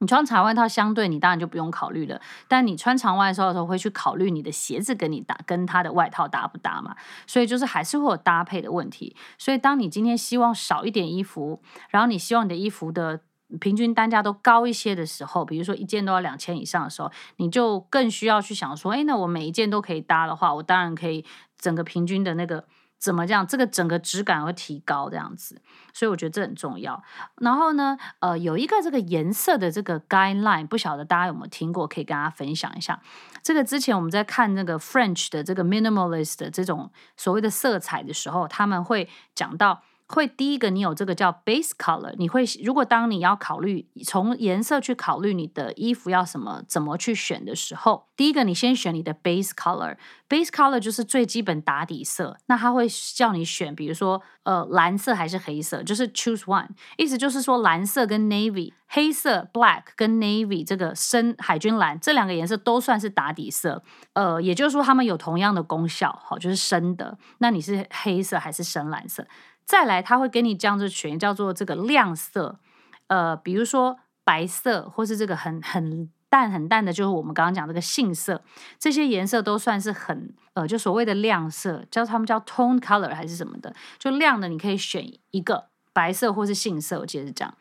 [0.00, 2.18] 你穿长外套，相对你当然就不用考虑了。
[2.48, 6.96] 但你穿长外套的时候，会去考虑你的鞋子跟你搭，跟它的外套搭不搭嘛？
[7.26, 9.14] 所以就是还是会有搭配的问题。
[9.36, 13.20] 所以当你今天希望少一点衣服，然后你希望你的衣服的
[13.60, 21.26] 平均单价都高一些的时候，比如说一件都要两千以上的时候，你就更需要去想说，诶，那我每一件都可以搭的话，我当然可以
[21.58, 22.64] 整个平均的那个。
[23.00, 23.44] 怎么这样？
[23.46, 25.60] 这个整个质感会提高这样子，
[25.94, 27.02] 所以我觉得这很重要。
[27.38, 33.00] 然后呢，呃，有一个这个颜色的这个 guideline，不晓得大家有没有听过，可以跟大家分享一下。
[33.42, 39.82] 这个之前我们在看那个 French 的这个 minimalist 的这种所谓的色彩的时候，他们会讲到。
[40.10, 52.36] 会第一个，你有这个叫 base color，你会如果当你要考虑从颜色去考虑你的衣服要什么怎么去选的时候，第一个你先选你的 base color，base color 就是最基本打底色。
[52.46, 63.82] 那他会叫你选，比如说呃蓝色还是黑色，就是 choose one，意思就是说蓝色跟 navy，黑色 black 跟 navy 这个深海军蓝这两个颜色都算是打底色，
[64.14, 67.16] 呃，也就是说它们有同样的功效，好，就是深的。
[67.38, 69.24] 那你是黑色还是深蓝色？
[69.70, 72.58] 再来，他会给你这样子选，叫做这个亮色，
[73.06, 78.42] 呃，比如说白色，或是这个很很淡很淡的，就是我们刚刚讲这个杏色，
[78.80, 87.54] 这些颜色都算是很呃，就所谓的亮色，叫他们叫 tone color 还是什么的，就亮的，你可以选一个白色或是杏色，我记得是这样，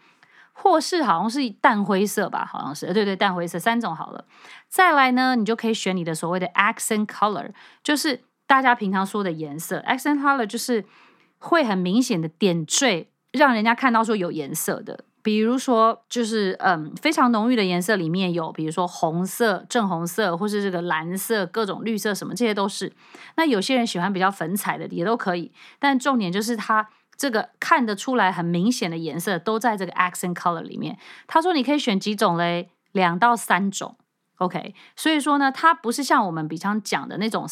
[0.52, 4.26] 或是好像是淡灰色吧，好像是，对对，淡灰色三种好了。
[4.68, 7.52] 再来呢，你就可以选你的所谓的 accent color，
[7.84, 10.84] 就是大家平常说的颜色，accent color 就是。
[11.40, 22.92] 会很明显的点缀，让人家看到说有颜色的，比如说就是嗯非常浓郁的颜色里面有，比如说红色、正红色，或是这个蓝色、各种绿色什么，这些都是。
[23.38, 30.98] 那有些人喜欢比较粉彩的也都可以，但重点就是它这个看得出来很明显的颜色都在这个 accent color 里面。
[31.26, 33.96] 他说你可以选几种嘞，两到三种
[34.40, 34.76] ，OK。
[34.96, 37.46] 所以说呢，它不是像我们平常讲的那种。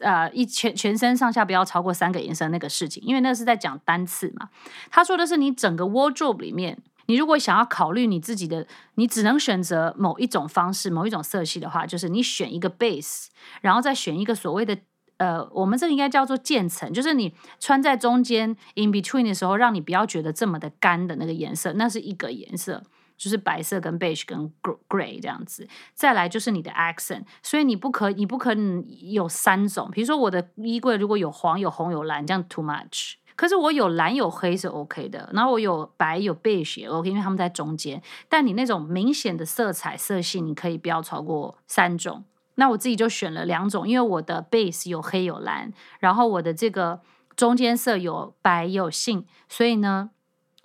[0.00, 4.48] 呃一全全身上下不要超过三个颜色那个事情，因为那是在讲单次嘛。
[4.90, 13.28] 他说的是你整个 wardrobe 里面，你如果想要考虑你自己的，你只能选择某一种方式、某一种色系的话，就是你选一个 base，
[13.60, 14.76] 然后再选一个所谓的
[15.16, 22.84] 呃，我们这个应该叫做渐层，就是你穿在中间 in between 的时候，让你不要觉得这么的干的那个颜色，那是一个颜色。
[23.18, 24.50] 就是白色跟 beige 跟
[24.88, 42.24] gray 这样子，再来就是你的 accent，所以你不可你不可能有三种，比如说我的衣柜如果有黄有红有蓝，这样 too much，可是我有蓝有黑是 OK 的，然后我有白有 beige 也 OK，因为他们在中间，但你那种明显的色彩色系，你可以不要超过三种。
[42.54, 47.00] 那我自己就选了两种，因为我的 base 有黑有蓝，然后我的这个
[47.36, 50.10] 中间色有白有杏，所以呢。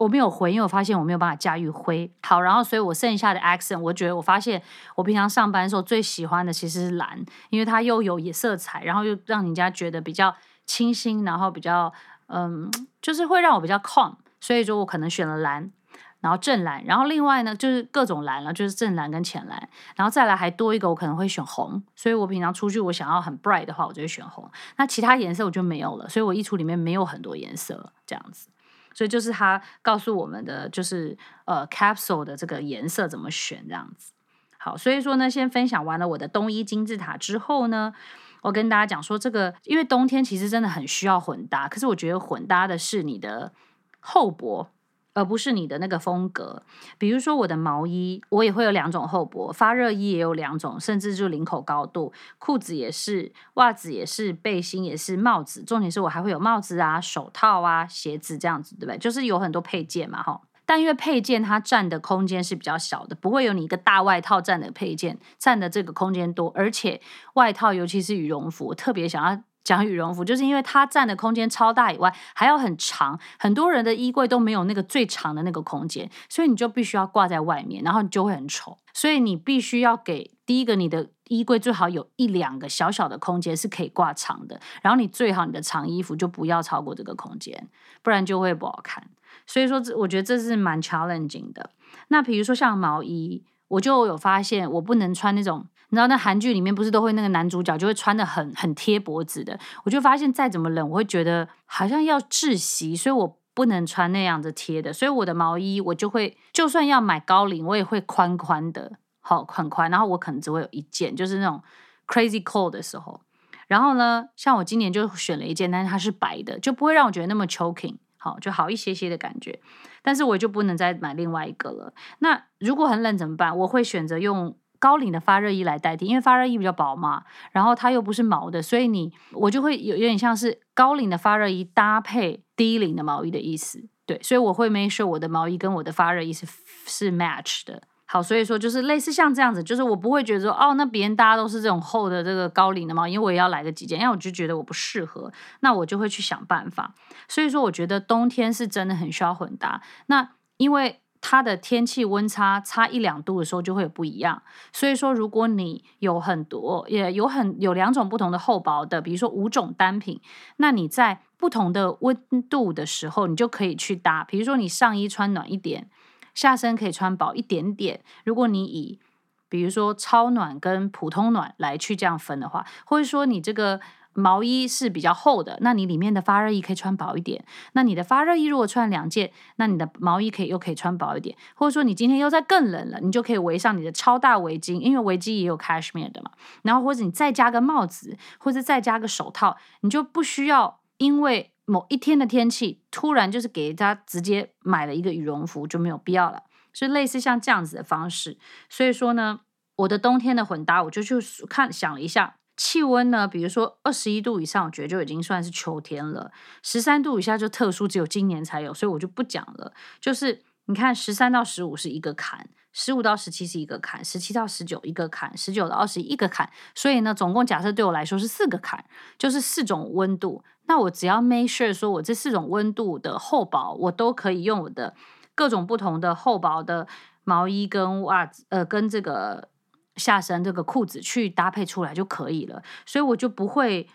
[0.04, 2.12] 我没有灰，因为我发现我没有办法驾驭灰。
[2.22, 4.62] 好，然后所以我剩下的 accent，我觉得我发现
[4.95, 10.36] 我平常上班的时候最喜欢的其实是蓝，因为它又有野色彩，然后又让人家觉得比较
[10.66, 11.91] 清新，然后比较
[12.28, 12.70] 嗯，
[13.01, 14.16] 就是会让我比较 calm。
[14.39, 15.72] 所以说我可能选了蓝，
[16.20, 21.82] 然后正蓝，然后另外呢就是各种蓝了，就是正蓝跟浅蓝，然后再来还多一个我可能会选红。
[21.95, 24.49] 所以我平常出去我想要很 bright 的话，我就会选红。
[24.76, 28.49] 那其他颜色我就没有了，所以我衣橱里面没有很多颜色这样子。
[28.94, 34.12] 所以就是他告诉我们的，就是呃，capsule 的这个颜色怎么选这样子。
[34.58, 37.94] 好，所以说呢，先分享完了我的冬衣金字塔之后呢，
[38.41, 43.52] 我跟大家讲说，这个因为冬天其实真的很需要混搭，可是我觉得混搭的是你的
[44.00, 44.70] 厚薄。
[45.14, 46.64] 而不是你的那个风格，
[46.97, 58.97] 比如说我的毛衣，我也会有两种厚薄，发热衣也有两种，甚至就领口高度，裤子也是，袜子也是，背心也是，帽子，重点是我还会有帽子啊、手套啊、鞋子这样子，对不对？
[58.97, 60.41] 就是有很多配件嘛，哈。
[60.66, 67.01] 但因为配件它占的空间是比较小的，不会有你一个大外套占的配件占的这个空间多，而且
[67.34, 69.43] 外套尤其是羽绒服，特别想要。
[69.64, 78.78] 讲羽绒服，就是因为它占的空间超大以外，还要很长，很多人的衣柜都没有那个最长的那个空间，所以你就必须要挂在外面，然后你就会很丑。
[78.93, 87.70] 所以你必须要给第一个，你的衣柜最好有一两个小小的空间是可以挂长的，然后你最好你的长衣服就不要超过这个空间，
[88.01, 89.09] 不然就会不好看。
[89.47, 91.70] 所以说，这我觉得这是蛮 challenging 的。
[92.09, 95.66] 那比如说像毛衣，我就有发现我不能穿那种。
[95.94, 104.91] 你知道那韩剧里面不是都会那个男主角就会穿得很很贴脖子的，我就发现再怎么冷，我会觉得好像要窒息，所以我不能穿那样子贴的。
[104.91, 109.91] 所以我的毛衣我就会，就算要买高领，我也会宽宽的，好宽宽。
[109.91, 111.62] 然后我可能只会有一件，就是那种
[112.08, 113.22] crazy cold 的时候。
[113.68, 119.60] 然后呢，像我今年就选了一件，但是它是白的，就不会让我觉得那么 choking，好就好一些些的感觉。
[120.02, 121.94] 但是我就不能再买另外一个了。
[122.18, 123.56] 那如果很冷怎么办？
[123.60, 124.58] 我会选择用。
[124.84, 127.24] 高领的发热衣来代替，因为发热衣比较薄嘛，
[127.54, 136.46] 然后它又不是毛的，所以你我就会有有点像是高领的发热衣搭配低领的毛衣的意思，对，所以我会 make sure 我的毛衣跟我的发热衣是
[136.86, 137.82] 是 match 的。
[138.06, 145.32] 好，所以说就是类似像这样子，就是我不会觉得说哦，那别人大家都是这种厚的这个高领的毛衣，因为我也要来个几件，因为我就觉得我不适合，
[145.62, 146.94] 那我就会去想办法。
[147.30, 149.82] 所以说，我觉得冬天是真的很需要混搭。
[150.08, 151.00] 那因为。
[151.26, 154.43] 它的天气温差差一两度的时候就会有不一样，
[154.74, 160.19] 所以说如果你有很多，也有很有两种不同的厚薄的，比如说五种单品，
[160.57, 162.17] 那你在不同的温
[162.49, 164.26] 度的时候，你就可以去搭。
[164.26, 165.89] 比如说你上衣穿暖一点，
[166.34, 168.01] 下身可以穿薄一点点。
[168.26, 168.99] 如果你以
[169.47, 173.80] 比如说超暖跟普通暖来去这样分的话，或者说你这个。
[174.14, 177.43] 毛衣是比较厚的，那你里面的发热衣可以穿薄一点。
[177.74, 181.36] 那你的发热衣如果穿两件，那你的毛衣可以又可以穿薄一点。
[181.55, 186.32] 或者说你今天又在更冷了，你就可以围上你的超大围巾，因为围巾也有 cashmere 的嘛。
[186.61, 196.43] 然后或者你再加个帽子，或者再加个手套，你就不需要因为某一天的天气突然就是给他直接买了一个羽绒服就没有必要了。
[196.74, 198.38] 所以类似像这样子的方式，
[198.70, 199.41] 所以说呢，
[199.78, 201.16] 我的冬天的混搭我就去
[201.47, 202.36] 看想了一下。
[202.56, 206.32] 气温呢，比如说二十一度以上，我觉得就已经算是秋天了。
[206.62, 209.74] 十三度以下就特殊，只有今年才有，所以我就不讲了。
[209.99, 216.47] 就是你看，十三到十五是一个坎，十五到十七是一个坎，十七到十九一个坎，十九到二十一个坎。
[216.76, 218.86] 所以呢，总共假设对我来说是四个坎，
[219.18, 220.43] 就是四种温度。
[220.68, 224.93] 那我只要 make sure 说我这四种温度的厚薄，我都可以用我的
[225.34, 226.88] 各种不同的厚薄的
[227.24, 229.49] 毛衣跟袜子，呃，跟这个。
[229.96, 233.88] 下身这个裤子去搭配出来就可以了，所以我就不会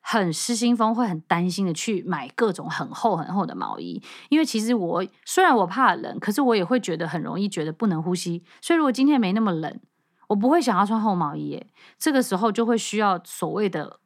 [0.00, 9.80] 很失心疯，会很担心的去买各种很厚很厚的毛衣，因为其实我虽然我怕冷，可是我也会觉得很容易觉得不能呼吸，所以如果今天没那么冷，
[10.28, 11.66] 我不会想要穿厚毛衣耶，
[11.98, 13.98] 这个时候就会需要所谓的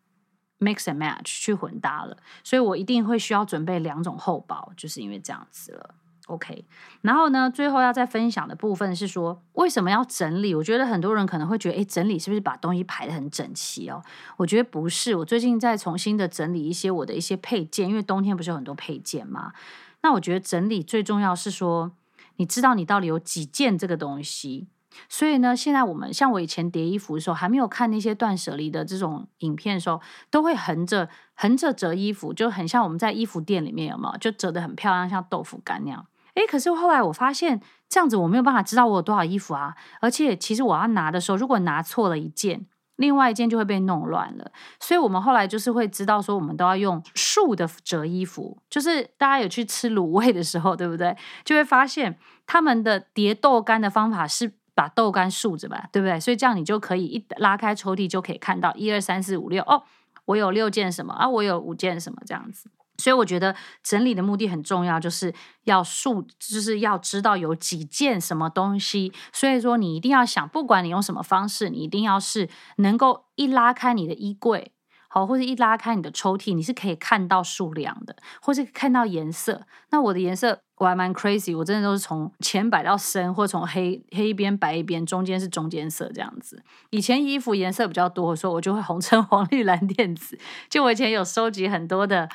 [0.59, 5.95] mix and match 去混搭了，所以我一定会需要准备两种厚薄，就是因为这样子了。
[6.26, 6.64] OK，
[7.02, 10.54] 然后呢，最后要再分享的部分是说，为什么要整理？
[10.54, 14.02] 我觉得很多人可能会觉得，诶，整理是不是把东西排得很整齐哦？
[14.38, 19.52] 我觉得不是，我最近在重新的整理一些我的一些配件，因为冬天不是有很多配件吗？
[20.00, 21.92] 那我觉得整理最重要是说，
[22.36, 24.68] 你知道你到底有几件这个东西。
[25.08, 30.00] 所以呢，现在我们像我以前叠衣服的时候，还没有看那些断舍离的这种影片的时候，
[30.30, 34.16] 都会横着横着折衣服，就很像我们在衣服店里面有没有？
[34.18, 36.06] 就折得很漂亮，像豆腐干那样。
[36.35, 42.66] 诶，可是后来我发现这样子我没有办法知道我有多少衣服啊，而且其实我要拿的时候，如果拿错了一件，
[42.97, 44.51] 另外一件就会被弄乱了。
[44.80, 51.16] 所以我们后来就是会知道说，我们都要用竖的折衣服，就是大家有去吃卤味的时候，对不对？
[51.45, 56.18] 就会发现他们的叠豆干的方法是把豆干竖着吧，对不对？
[56.18, 59.85] 所以这样你就可以一拉开抽屉就可以看到一二三四五六哦，
[60.24, 62.68] 我有六件什么啊，我有五件什么这样子。
[62.97, 65.34] 所以我觉得整理的目的很重要，就是
[65.64, 69.12] 要数，就是要知道有几件什么东西。
[69.32, 74.70] 所以说你一定要想，不管你用什么方式，你一定要是能够一拉开你的衣柜，
[75.09, 79.66] 好，或者一拉开你的抽屉，你是可以看到数量的，或是看到颜色。
[79.90, 86.62] 那我的颜色我还蛮 crazy，我真的都是从浅摆到深，或从黑黑一边白一边，中间是中间色这样子。
[86.90, 90.38] 以前衣服颜色比较多的时候，我就会红橙黄绿蓝靛紫。
[90.70, 92.28] 就我以前有收集很多的。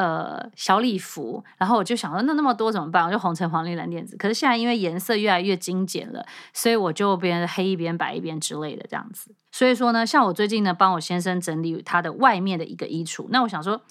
[0.00, 3.04] 呃，小礼服，然后我就想说，那那么多怎么办？
[3.04, 4.16] 我就红橙黄绿蓝靛紫。
[4.16, 6.24] 可是现在因为颜色越来越精简了，
[6.54, 9.34] 所以我就变黑一边白一边之类的这样子。
[9.52, 13.26] 所以说呢，像我最近呢，帮我先生整理他的外面的一个衣橱。
[13.28, 13.82] 那我想说，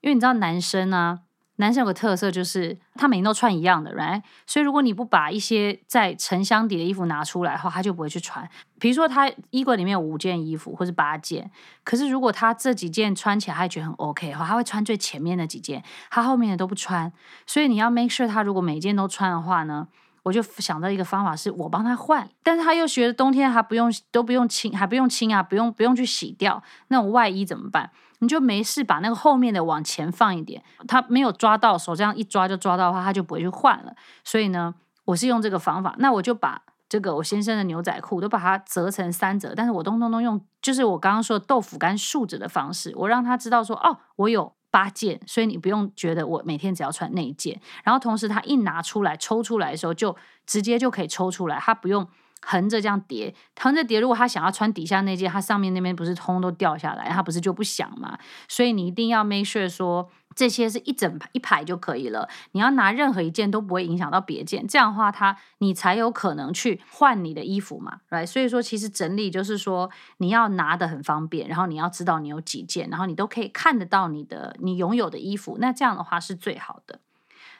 [0.00, 1.20] 因为你知道男生呢。
[1.60, 4.22] 男生有个特色，就是他每天都穿一样的，right？
[4.46, 8.48] 所以如果你不把一些在沉箱底的衣服拿出来的话，他就不会去穿。
[8.78, 11.50] 比如说他衣柜里面有五件衣服或是八件，
[11.82, 17.12] 可是如果他这几件穿起来他觉得很 OK 的话，他会穿最前面的几件，他后面的都不穿。
[17.44, 19.88] 所以你要 make sure 他如果每件都穿的话呢，
[20.22, 27.90] 我就想到一个方法，是我帮他换，但是他又觉得冬天还不用都不用清，还不用清啊，不用不用去洗掉那种外衣怎么办？
[28.20, 33.94] 你就没事把那个后面的往前放一点，他没有抓到手，这样一抓就抓到的话，他就不会去换了。
[34.24, 47.60] 所以呢，我是用这个方法，那我就把这个我先生的牛仔裤都把它折成三折，但是我咚咚咚用，就是我刚刚说的豆腐干竖着的方式，我让他知道说，哦，我有八件，所以你不用觉得我每天只要穿那一件。
[47.84, 50.16] 然后同时他一拿出来抽出来的时候，就
[50.46, 52.08] 直接就可以抽出来，他不用。
[52.40, 54.00] 横着这样叠，横着叠。
[54.00, 58.18] 如果他想要穿底下那件，他上面那边不是通都掉下来，他不是就不想嘛？
[58.48, 62.28] 所以你一定要 make sure 说这些是一整排一排就可以了。
[62.52, 68.26] 你要拿任何一件都不会影响到别件，这样的话他你才有可能去换你的衣服嘛，right？
[68.26, 77.00] 所以说其实整理就是说你要拿的很方便，然后你要知道你有几件，然后你都可以看得到你的你拥有的衣服，那这样的话是最好的。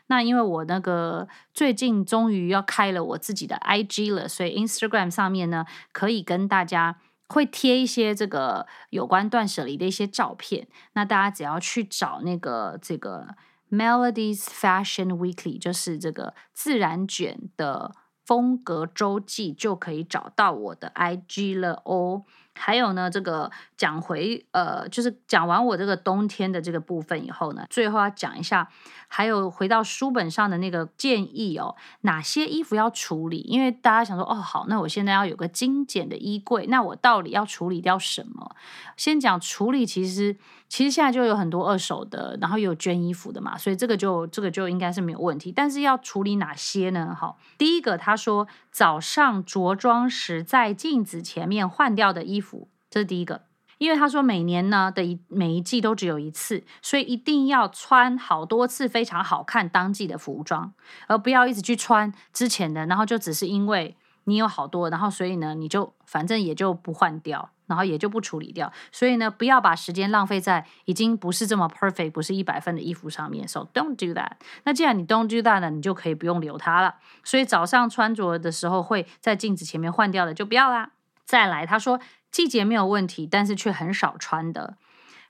[0.08, 6.96] 那因为我那个最近终于要开了我自己的 IG 了，所以 Instagram 上面呢，可以跟大家
[7.28, 10.66] 会贴一些这个有关断舍离的一些照片。
[10.94, 13.36] 那大家只要去找那个这个
[13.70, 17.94] Melodies Fashion Weekly，就是这个自然卷的
[18.24, 22.24] 风格周记，就可以找到我的 IG 了哦。
[22.54, 28.68] 还有呢，这个讲回呃，就是讲完我这个冬天的这个部分以后呢，最后要讲一下，
[29.06, 33.38] 还有回到书本上的那个建议哦，哪些衣服要处理？
[33.42, 38.56] 因为大家想说，哦，好，那我现在要有个精简的衣柜，那我到底要处理掉什么？
[38.96, 40.36] 先讲处理，其实
[40.68, 45.52] 其实现在就有很多二手的，然后有捐衣服的嘛，所以这个就这个就应该是没有问题。
[45.52, 47.16] 但是要处理哪些呢？
[47.16, 52.66] 好，第一个他说早上着装时在镜子前面换掉的衣服。
[52.90, 53.42] 这是第一个，
[53.78, 60.72] 因为他说每年呢的一每一季都只有一次，所以一定要穿好多次非常好看当季的服装，
[61.06, 73.46] 而不要一直去穿之前的，然后就只是因为你有好多，然后所以呢你就反正也就不换掉，然后也就不处理掉，所以呢不要把时间浪费在已经不是这么 perfect，不是一百分的衣服上面。
[73.48, 74.32] So don't do that。
[74.64, 76.96] 那既然你 don't do that 呢，你就可以不用留它了。
[77.24, 80.90] 所以早上穿着的时候会在镜子前面换掉的就不要啦。
[81.24, 82.00] 再来，他说
[82.30, 84.76] 季节没有问题，但是却很少穿的，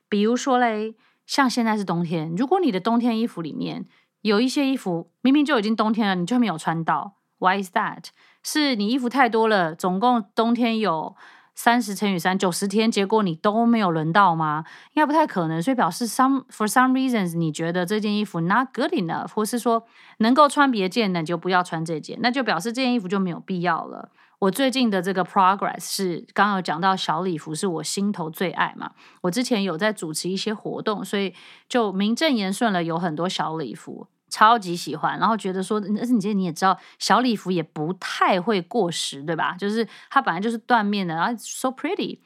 [0.09, 0.95] 比如说嘞，
[1.27, 3.87] 像现在是冬天，如果你的冬天衣服里面
[4.23, 8.07] 有一些衣服明明就已经冬天了，你就没有穿到，Why is that？
[8.43, 11.15] 是你衣服太多了，总共冬天有
[11.55, 14.65] 三十乘以三九十天，结果你都没有轮到吗？
[14.95, 19.85] 应该不太可能，所以表示 some for some reasons 你觉得这件衣服 not good enough，或是说
[20.19, 24.11] 能够穿别件的就不要穿这件，那就表示这件衣服就没有必要了。
[24.41, 28.93] 我最近的这个 progress 是刚刚有讲到小礼服是我心头最爱嘛。
[29.23, 31.35] 我之前有在主持一些活动，所以
[31.69, 35.19] 就名正言顺了，有很多小礼服，超级喜欢。
[35.19, 39.57] 然后觉得说，而且你今天你也知道，小礼服也不太会过时，对吧？
[39.59, 42.21] 就是它本来就是缎面的，然后 so pretty。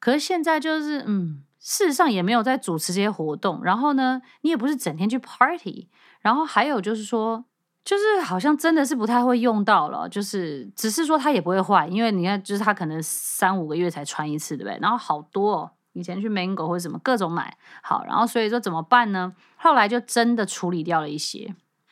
[0.00, 3.62] 可是现在就是，嗯，事实上也没有在主持这些活动。
[3.62, 5.88] 然后呢，你也不是整天去 party。
[6.22, 7.44] 然后还有就是说。
[7.88, 14.78] 就是好像真的是不太会用到了，就是只是说它也不会坏，因为你看，就是它可能三五个月才穿一次，对不对？
[14.82, 19.32] 然后好多哦，以前去 Mango 或者什么各种买好，然后所以说怎么办呢？
[19.56, 21.46] 后来就真的处理掉了一些，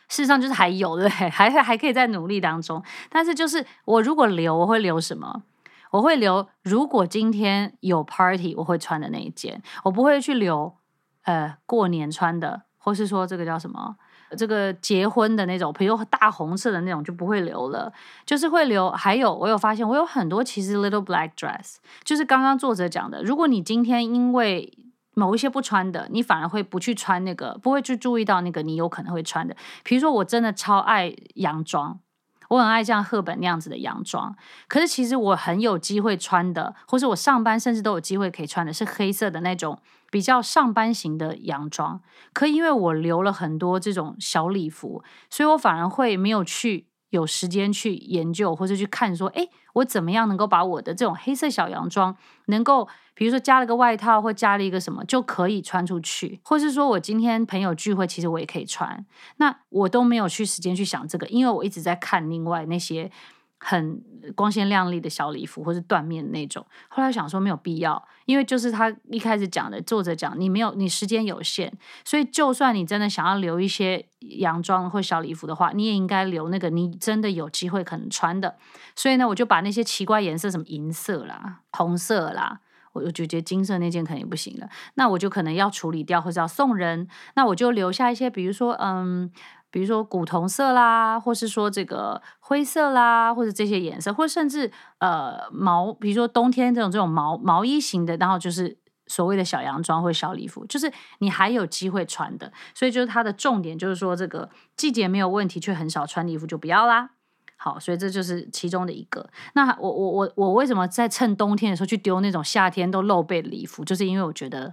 [0.06, 1.08] 事实上就是还有，对？
[1.32, 2.82] 还还可以在努力当中。
[3.08, 5.44] 但是就是我如果留，我会留什么？
[5.92, 10.76] 我会留如果今天有 party 我会穿的那一件，我不会去留
[11.22, 13.96] 呃过年穿的，或是说这个叫什么？
[14.36, 17.92] 这个结婚的那种，比如大红色的那种就不会留了，
[18.24, 18.90] 就是会留。
[18.90, 24.72] 还有，我有发现，我有很多其实 little black dress，就是刚刚作者讲的，如果你今天因为
[25.14, 29.56] 某一些不穿的，你反而会不去穿那个，不会去注意到那个你有可能会穿的。
[29.82, 32.00] 比如说，我真的超爱洋装。
[32.48, 34.36] 我很爱像赫本那样子的洋装，
[34.68, 39.76] 可是其实我很有机会穿的，或是我上班甚至都有机会可以穿的是黑色的那种
[40.16, 42.00] 比较上班型的洋装。
[42.32, 46.86] 可因为我留了很多这种小礼服，所以我反而会没有去。
[47.10, 52.14] 有时间去研究或者去看，说，哎，我怎么样能够把我的这种黑色小洋装，
[52.46, 59.06] 能够比如说加了个外套或加了一个什么，就可以穿出去，或是说我今天朋友聚会，其实我也可以穿。
[59.36, 63.10] 那我都没有去时间去想这个，因为我一直在看另外那些。
[63.58, 64.00] 很
[64.34, 66.64] 光鲜亮丽的小礼服，或是缎面那种。
[66.88, 71.72] 后来想说没有必要，因为就是他一开始讲的，作者讲你没有，你时间有限，
[72.04, 78.56] 所以就算你真的想要留一些洋装或小礼服的话，你也应该留那个你真的有机会可能穿的。
[78.94, 82.60] 所以呢，我就把那些奇怪颜色，什么银色啦、红色啦，
[82.92, 84.68] 我就觉得金色那件肯定不行了。
[84.94, 87.08] 那我就可能要处理掉，或者要送人。
[87.34, 89.30] 那我就留下一些，比如说，嗯。
[89.76, 102.50] 比如说古铜色啦，或是说这个灰色啦，或者这些颜色，或甚至呃毛，比如说冬天这种这种毛毛衣型的，然后就是所谓的小洋装或小礼服，就是你还有机会穿的。
[102.72, 104.48] 所以就是它的重点就是说，这个
[104.78, 107.10] 季节没有问题却很少穿的衣服就不要啦。
[107.58, 109.28] 好，所以这就是其中的一个。
[109.52, 113.84] 那我我我我为什么在趁冬天的时候去丢那种夏天都露背的礼服？
[113.84, 114.72] 就是因为我觉得，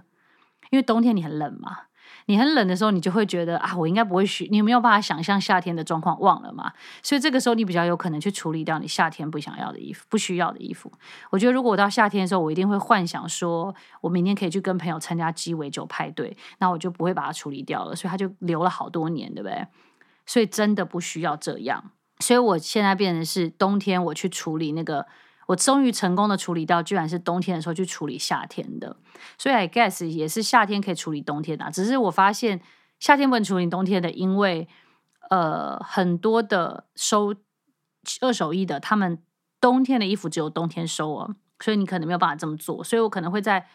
[0.70, 1.88] 因为冬天你很冷嘛。
[2.26, 4.48] 你很冷的时候，你就会觉得啊，我应该不会去。
[4.50, 6.18] 你有没有办法想象夏天的状况？
[6.20, 6.72] 忘了吗？
[7.02, 10.90] 所以这个时候你比较有可能去处理掉你夏天不想要的衣服、不需要的衣服。
[11.30, 17.94] 我觉得如果我到夏天的时候，我一定会幻想说，我明天可以去跟朋友参加鸡尾酒派对，那我就不会把它处理掉了。
[17.94, 19.66] 所以它就留了好多年，对不对？
[20.24, 21.90] 所以真的不需要这样。
[22.20, 25.06] 所以我现在变成是冬天我去处理那个。
[25.46, 28.96] 我终于成功的处理到，居然是冬天的时候去处理夏天的，
[29.36, 31.70] 所以 I guess 也是夏天可以处理冬天的。
[31.70, 32.60] 只是我发现
[32.98, 34.66] 夏天不能处理冬天的，因为
[35.30, 37.34] 呃很多的收
[38.20, 39.22] 二手衣的，他们
[39.60, 42.82] 冬天的衣服只有冬天收哦，所以你可能没有办法这么做。
[42.82, 43.66] 所以我可能会在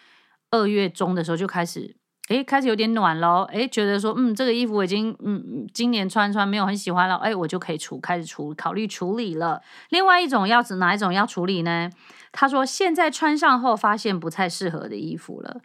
[0.52, 1.99] 二月中的时候就开始。
[2.30, 9.62] 诶，开始有点暖咯，诶，觉得说，嗯，这个衣服我已经，嗯，今年穿穿没有很喜欢了，诶，我就可以处，开始处，考虑处理了。
[9.90, 11.90] 另外一种要指哪一种要处理呢？
[12.32, 15.60] 他说现在穿上后发现不太适合的衣服了，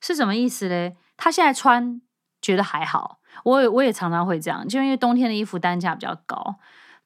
[0.00, 0.96] 是什么意思嘞？
[1.16, 2.02] 他现在穿
[2.42, 6.56] 觉得还好，我也我也常常会这样，就因为冬天的衣服单价比较高。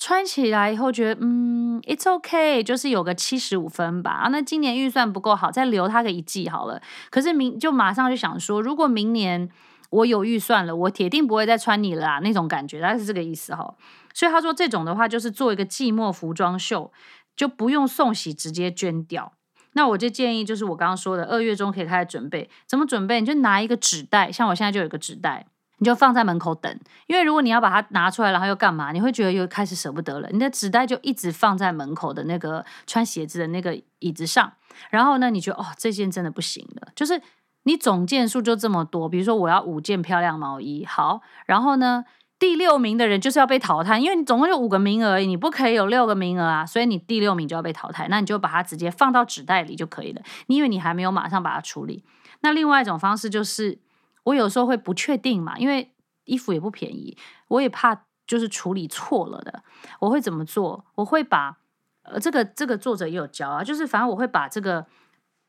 [0.04, 4.10] 穿起来以后觉得，嗯，it's okay，就是有个七十五分吧。
[4.10, 6.82] 啊，那今年预算不够好，再留它个一季好了。
[7.08, 9.48] 可是明就马上就想说，如果明年
[9.90, 13.76] 我有预算了，我铁定不会再穿你了，那种感觉，大概是这个意思哈。
[14.12, 16.92] 所以他说这种的话，就是做一个寂寞服装秀，
[17.36, 19.34] 就不用送洗，直接捐掉。
[19.74, 22.50] 那我就建议，就是我刚刚说的，二月中可以开始准备。
[22.66, 23.20] 怎么准备？
[23.20, 25.46] 你就拿一个纸袋，像我现在就有一个纸袋。
[25.78, 28.92] 你就放在门口等，因为如果你要把它拿出来，然后又干嘛？
[28.92, 30.28] 你会觉得又开始舍不得了。
[30.30, 34.52] 你的纸袋就一直放在门口的那个穿鞋子的那个椅子上，
[34.90, 36.88] 然后呢，你觉得哦，这件真的不行了。
[36.94, 37.20] 就是
[37.64, 42.04] 你总件数就这么多，比如说我要五件漂亮毛衣，好，然后呢，
[42.38, 48.06] 第六名的人就是要被淘汰，因为你总共就五个名额而已，你不可以有六个名额啊，所以你第六名就要被淘汰。
[48.06, 52.04] 那你就把它直接放到纸袋里就可以了，你以为你还没有马上把它处理。
[52.42, 53.80] 那另外一种方式就是。
[54.24, 55.92] 我有时候会不确定嘛，因为
[56.24, 57.16] 衣服也不便宜，
[57.48, 59.62] 我也怕就是处理错了的。
[60.00, 60.84] 我会怎么做？
[60.96, 61.58] 我会把
[62.04, 64.86] 呃，这个这个作者也有教啊，就是反正我会把这个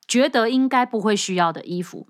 [0.08, 2.08] 觉得应该不会需要的衣服，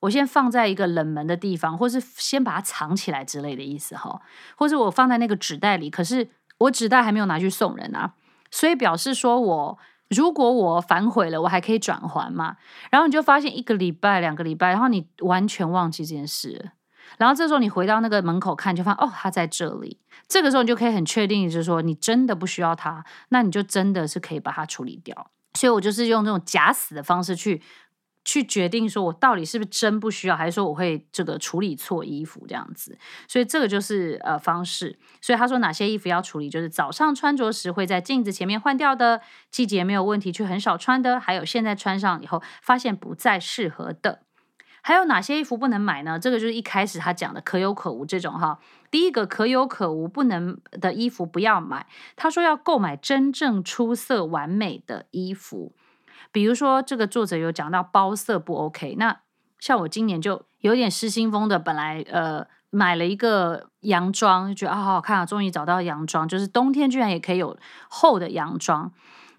[0.00, 4.20] 我先放在一个冷门的地方，或是先把它藏起来之类的意思哈，
[4.56, 6.28] 或是我放在那个纸袋里，可是
[6.58, 8.14] 我纸袋还没有拿去送人啊。
[8.50, 9.78] 所以表示说我
[10.10, 12.56] 如果我反悔了，我还可以转还嘛。
[12.90, 16.70] 然后你就发现一个礼拜、两个礼拜，然后你完全忘记这件事。
[17.16, 19.98] 然后这时候你回到那个门口看，就发现哦，他在这里。
[20.26, 25.30] 这个时候你就可以很确定，就是说你真的不需要他，那你就真的是可以把它处理掉。
[25.54, 27.60] 所以我就是用这种假死的方式去
[28.28, 32.98] 去决定，说我到底是不是真不需要，还是说我会这个处理错衣服这样子。
[33.26, 34.98] 所以这个就是呃方式。
[35.22, 44.20] 所以他说哪些衣服要处理，就是早上穿着时会在镜子前面换掉的，季节没有问题却很少穿的，还有现在穿上以后发现不再适合的。
[44.82, 46.18] 还有哪些衣服不能买呢？
[46.18, 48.58] 这个就是一开始他讲的可有可无这种哈。
[48.90, 51.86] 第一个可有可无不能的衣服不要买。
[52.14, 55.74] 他说要购买真正出色完美的衣服，
[56.30, 58.96] 比如说这个作者有讲到包色不 OK。
[58.98, 59.20] 那
[59.58, 67.56] 像我今年就有点失心疯的，本来呃买了一个洋装，就觉得啊好好看啊，终于找到洋装，就是冬天居然也可以有
[67.88, 68.92] 厚的洋装。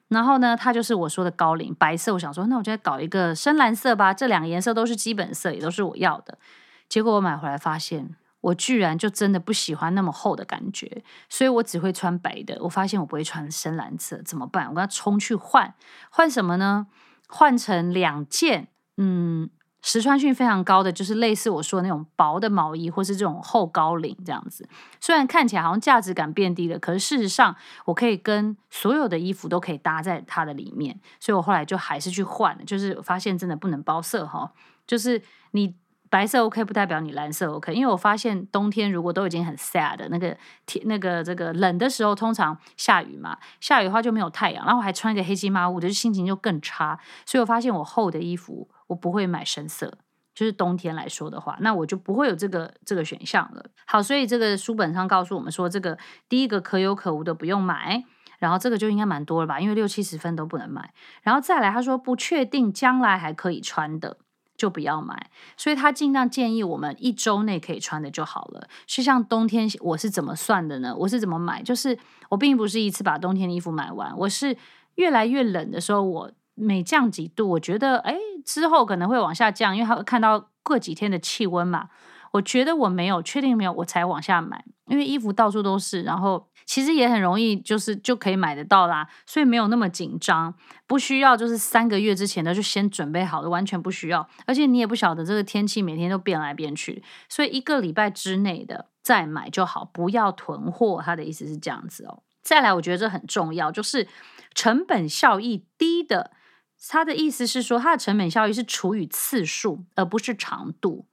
[0.07, 2.13] 然后呢，它就是我说的高领白色。
[2.13, 4.11] 我想说，那我就搞一个深蓝色吧。
[4.11, 6.39] 这两个颜色都是基本色，也都是我要的。
[6.87, 12.57] 结果我买回来发现，我居然就真的不喜欢那么厚的感觉，所以我只会穿白的。
[12.61, 14.67] 我发现我不会穿深蓝色，怎么办？
[14.69, 15.73] 我跟他冲去换，
[16.09, 16.87] 换什么呢？
[17.27, 18.67] 换成两件，
[18.97, 19.49] 嗯。
[19.81, 24.67] 实穿性非常高的，就是类似我说的那种薄的毛衣，或是这种厚高领这样子。
[24.99, 30.99] 虽然看起来好像价值感变低了，可是事实上我可以跟所有的衣服都可以搭在它的里面。
[31.21, 34.51] 所以我后来就还是去换了，就是发现真的不能包色哈。
[34.85, 35.21] 就是
[35.51, 35.73] 你
[36.09, 40.35] 白色 OK 不代表你蓝色 OK，因为我发现冬天如果都已经很 sad 的那个
[40.65, 46.99] 天那个这个冷的时候，通常下雨嘛，下雨的话就没有太阳，然后还穿一个黑漆麻我的，心情就更差。
[47.25, 48.69] 所以我发现我厚的衣服。
[48.89, 49.99] 我不会买深色，
[50.33, 53.63] 就是冬天来说的话，那我就不会有这个这个选项了。
[53.85, 55.95] 好，所以这个书本上告诉我们说，这个
[56.27, 58.03] 第一个可有可无的不用买，
[58.39, 60.91] 然后这个就应该蛮多了吧，因为六七十分都不能买。
[61.21, 64.17] 然后再来，他说不确定将来还可以穿的
[64.59, 68.67] 就不要买，所以他尽量建议我们一周内可以穿的就好了。
[68.85, 70.95] 是像冬天我是怎么算的呢？
[70.95, 71.63] 我是怎么买？
[71.63, 71.97] 就是
[72.29, 74.55] 我并不是一次把冬天的衣服买完，我是
[74.95, 76.31] 越来越冷的时候我。
[76.61, 81.87] 每降几度，我觉得哎，之后可能会往下降，因为他会看到过几天的气温嘛。
[82.33, 90.53] 我觉得我没有确定没有，我才往下买，因为衣服到处都是，然后其实也很容易，就是就可以买得到啦，所以没有那么紧张，
[90.85, 94.29] 不需要就是三个月之前的就先准备好的，完全不需要。
[94.45, 101.01] 而且你也不晓得这个天气每天都变来变去，所以一个礼拜之内的再买就好，不要囤货。
[101.03, 102.21] 他的意思是这样子哦。
[102.43, 104.07] 再来，我觉得这很重要，就是
[104.53, 106.29] 成本效益低的。
[106.87, 111.07] 他的意思是说，它的成本效益是除以次数，而不是长度。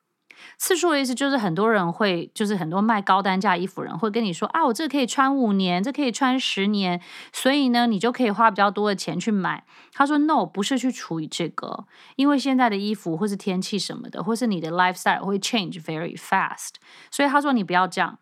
[0.58, 7.00] 次数的意思就是，很多人会，就是很多卖高单价衣服人会跟你说啊，我这可以穿五年，这可以穿十年，
[7.32, 9.64] 所以呢，你就可以花比较多的钱去买。
[9.92, 16.74] 他说，no，不是去除以这个，因为现在的衣服或是天气什么的，或是你的 lifestyle 会 change very fast，
[17.10, 18.18] 所以他说你不要这样，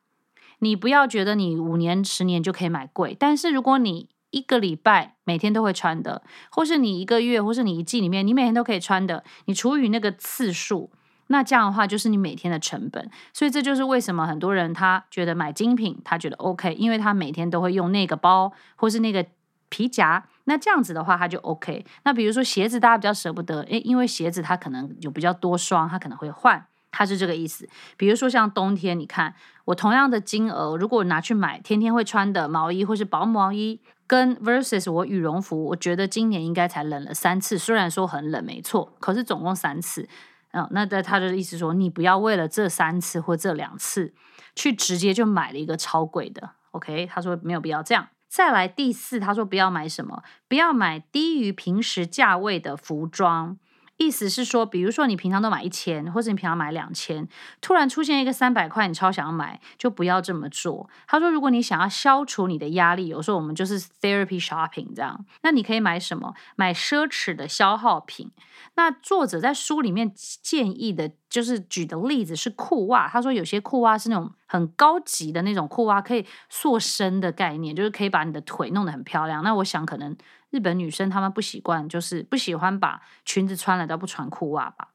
[0.61, 10.91] 你不要觉得你五年、十年就可以买贵，但是如果你一个礼拜每天都会穿的，或是你一个月，或是你一季里面，你每天都可以穿的，你除以那个次数，
[11.29, 13.11] 那这样的话就是你每天的成本。
[13.33, 19.25] 所以这就是为什么很多人他觉得买精品，他觉得 OK，因为他每天都会用那个包或是那个
[19.69, 21.85] 皮夹，那这样子的话他就 OK。
[22.05, 26.67] 那比如说鞋子，大家比较舍不得，诶，因为鞋子它可能有比较多双，他可能会换。
[26.97, 40.09] 它是这个意思，比如说像冬天，你看我同样的金额，如果拿去买天天会穿的毛衣或是薄毛衣，跟 versus 我羽绒服，我觉得今年应该才冷了三次，虽然说很冷没错，可是总共三次，
[40.55, 44.15] 嗯，那在他的意思说，你不要为了这三次或这两次
[44.55, 47.07] 去直接就买了一个超贵的，OK？
[47.07, 48.09] 他说没有必要这样。
[48.29, 53.59] 再来第四，他说不要买什么，不要买低于平时价位的服装。
[53.97, 57.29] 意思是说，比如说你平常都买一千，或者你平常买两千，
[57.61, 60.89] 突然出现一个三百块，你超想要买，就不要这么做。
[61.07, 66.35] 他说，如果你想要消除你的压力，有时候我们就是 therapy shopping 这样，那你可以买什么？
[66.57, 68.31] 买奢侈的消耗品。
[68.77, 73.09] 那作者在书里面建议的，就是举的例子是裤袜。
[73.09, 79.43] 他说有些裤袜是那种很高级的那种裤袜，可以塑身的概念，就是可以把你的腿弄得很漂亮。
[79.43, 80.17] 那我想可能。
[80.51, 84.87] 日本女生她们不习惯，就是不喜欢把裙子穿了都不穿裤袜吧。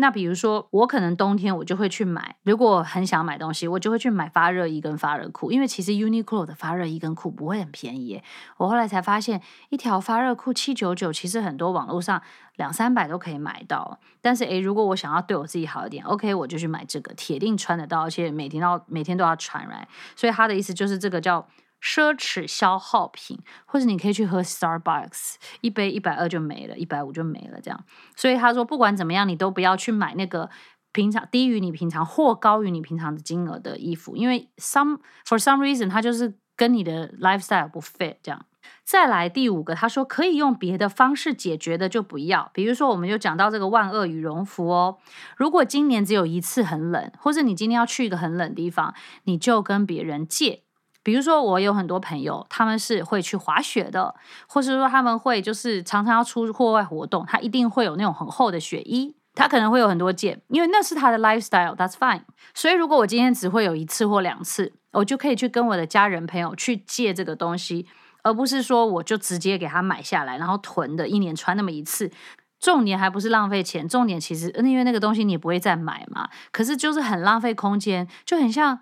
[0.00, 8.22] 那比如说我可能冬天我就会去买，如果很想买东西，我就会去买发热衣跟发热裤，因为其实 Uniqlo 的发热衣跟裤不会很便宜。
[8.58, 12.22] 我后来才发现，一条发热裤七九九，其实很多网络上
[12.54, 13.98] 两三百都可以买到。
[14.20, 21.48] 但是诶，如果我想要对我自己好一点，OK，我就去买这个，铁定穿得到，而且每天要每天都要穿来所以他的意思就是这个叫。
[21.82, 27.84] 奢侈消耗品，或者你可以去喝 Starbucks，一杯一百二就没了，一百五就没了这样。
[28.16, 30.50] 所以他说，不管怎么样，你都不要去买那个
[30.92, 38.44] 平常低于你平常或高于你平常的金额的衣服，因为 some for some reason 它就是跟你的 lifestyle 不 fit 这样。
[38.84, 44.98] 再来第五个，他说可以用别的方式解决的就不要，比如说我们就讲到这个万恶羽绒服哦。
[45.36, 50.64] 如果今年只有一次很冷，或者你今天要去一个很冷的地方，你就跟别人借。
[51.02, 54.14] 比如说我有很多朋友，他们是会去滑雪的，
[54.46, 62.22] 或者说他们会就是常常要出户外活动，他一定会有那种很厚的雪衣，他可能会有很多件，因为那是他的 lifestyle，that's fine。
[62.54, 67.86] 所以如果我今天只会有一次或两次，我就可以去跟我的家人朋友去借这个东西。
[68.24, 72.10] 而不是说我就直接给他买下来，然后囤的，一年穿那么一次。
[72.58, 76.28] 重点还不是浪费钱，重点其实因为那个东西你不会再买嘛。
[76.50, 78.80] 可是就是很浪费空间，就很像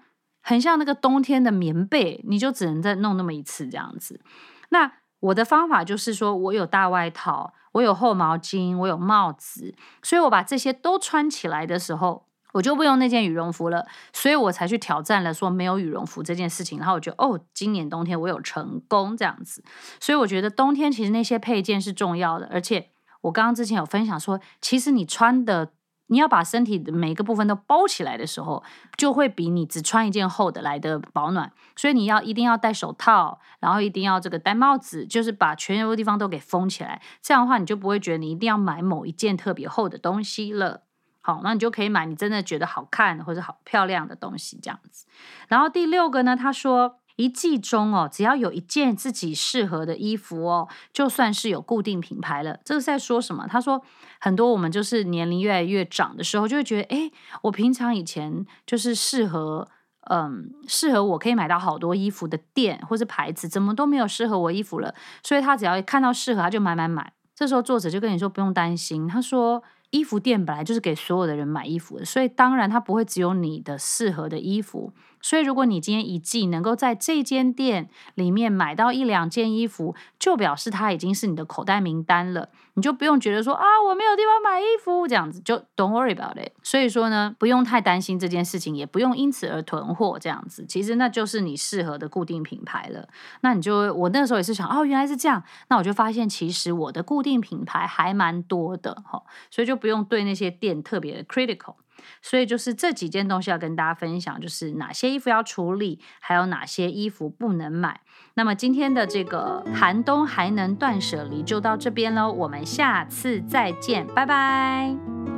[0.49, 4.21] 很像那个冬天的棉被，你就只能再弄那么一次这样子。
[4.69, 9.75] 那我的方法就是说我有大外套，我有厚毛巾，我有帽子，
[10.05, 12.27] 所以我把这些都穿起来的时候。
[12.53, 16.79] 我就不用那件羽绒服了，所以我才去挑战了说没有羽绒服这件事情。
[16.79, 19.63] 然后我觉得哦，今年冬天我有成功这样子，
[20.01, 22.49] 所以我觉得冬天其实那些配件是重要的。
[22.51, 22.89] 而且
[23.21, 25.71] 我刚刚之前有分享说，其实你穿的，
[26.09, 28.63] 你要把身体的每个部分都包起来的时候，
[28.97, 31.53] 就会比你只穿一件厚的来的保暖。
[31.75, 37.03] 所以你要一定要戴手套，然后一定要这个戴帽子，就是把全油的地方都给封起来。
[37.21, 40.83] 这样的话，你就不会觉得你一定要买某一件特别厚的东西了。
[41.21, 45.07] 好，那你就可以买你真的觉得好看或者好漂亮的东西这样子。
[45.49, 52.61] 然后第六个呢，他说一季中哦，只要有一件自己适合的衣服哦，就算是有固定品牌了。
[52.65, 53.47] 这个是在说什么？
[53.49, 53.83] 他说
[54.21, 57.13] 很多我们就是年龄越来越长的时候，就会觉得，诶，
[57.43, 59.67] 我平常以前就是适合，
[60.11, 64.95] 嗯，适合我可以买到好多衣服的店或是牌子，怎么都没有适合我衣服了。
[65.23, 67.13] 所以他只要看到适合，他就买买买。
[67.35, 69.63] 这时候作者就跟你说不用担心，他说。
[69.91, 74.93] 衣服店本来就是给所有的人买衣服的，所以当然它不会只有你的适合的衣服。
[75.27, 86.53] 所以如果你今天一季能够在这间店里面买到一两件衣服，就表示它已经是你的口袋名单了，你就不用觉得说啊我没有地方买衣服这样子，就 don't worry about it。
[86.63, 90.67] 所以说呢，不用太担心这件事情，也不用因此而囤货这样子。
[90.69, 93.09] 其实那就是你适合的固定品牌了。
[93.41, 99.77] 那你就我那时候也是想哦原来是这样，那我就发现其实我的固定品牌还蛮多的哈，所以就。
[99.77, 101.75] 不用对那些店特别的 critical，
[102.23, 108.01] 所以就是这几件东西要跟大家分享，就是哪些衣服要处理，还有哪些衣服不能买。
[108.35, 115.36] 那么今天的这个寒冬还能断舍离就到这边喽，我们下次再见，拜拜。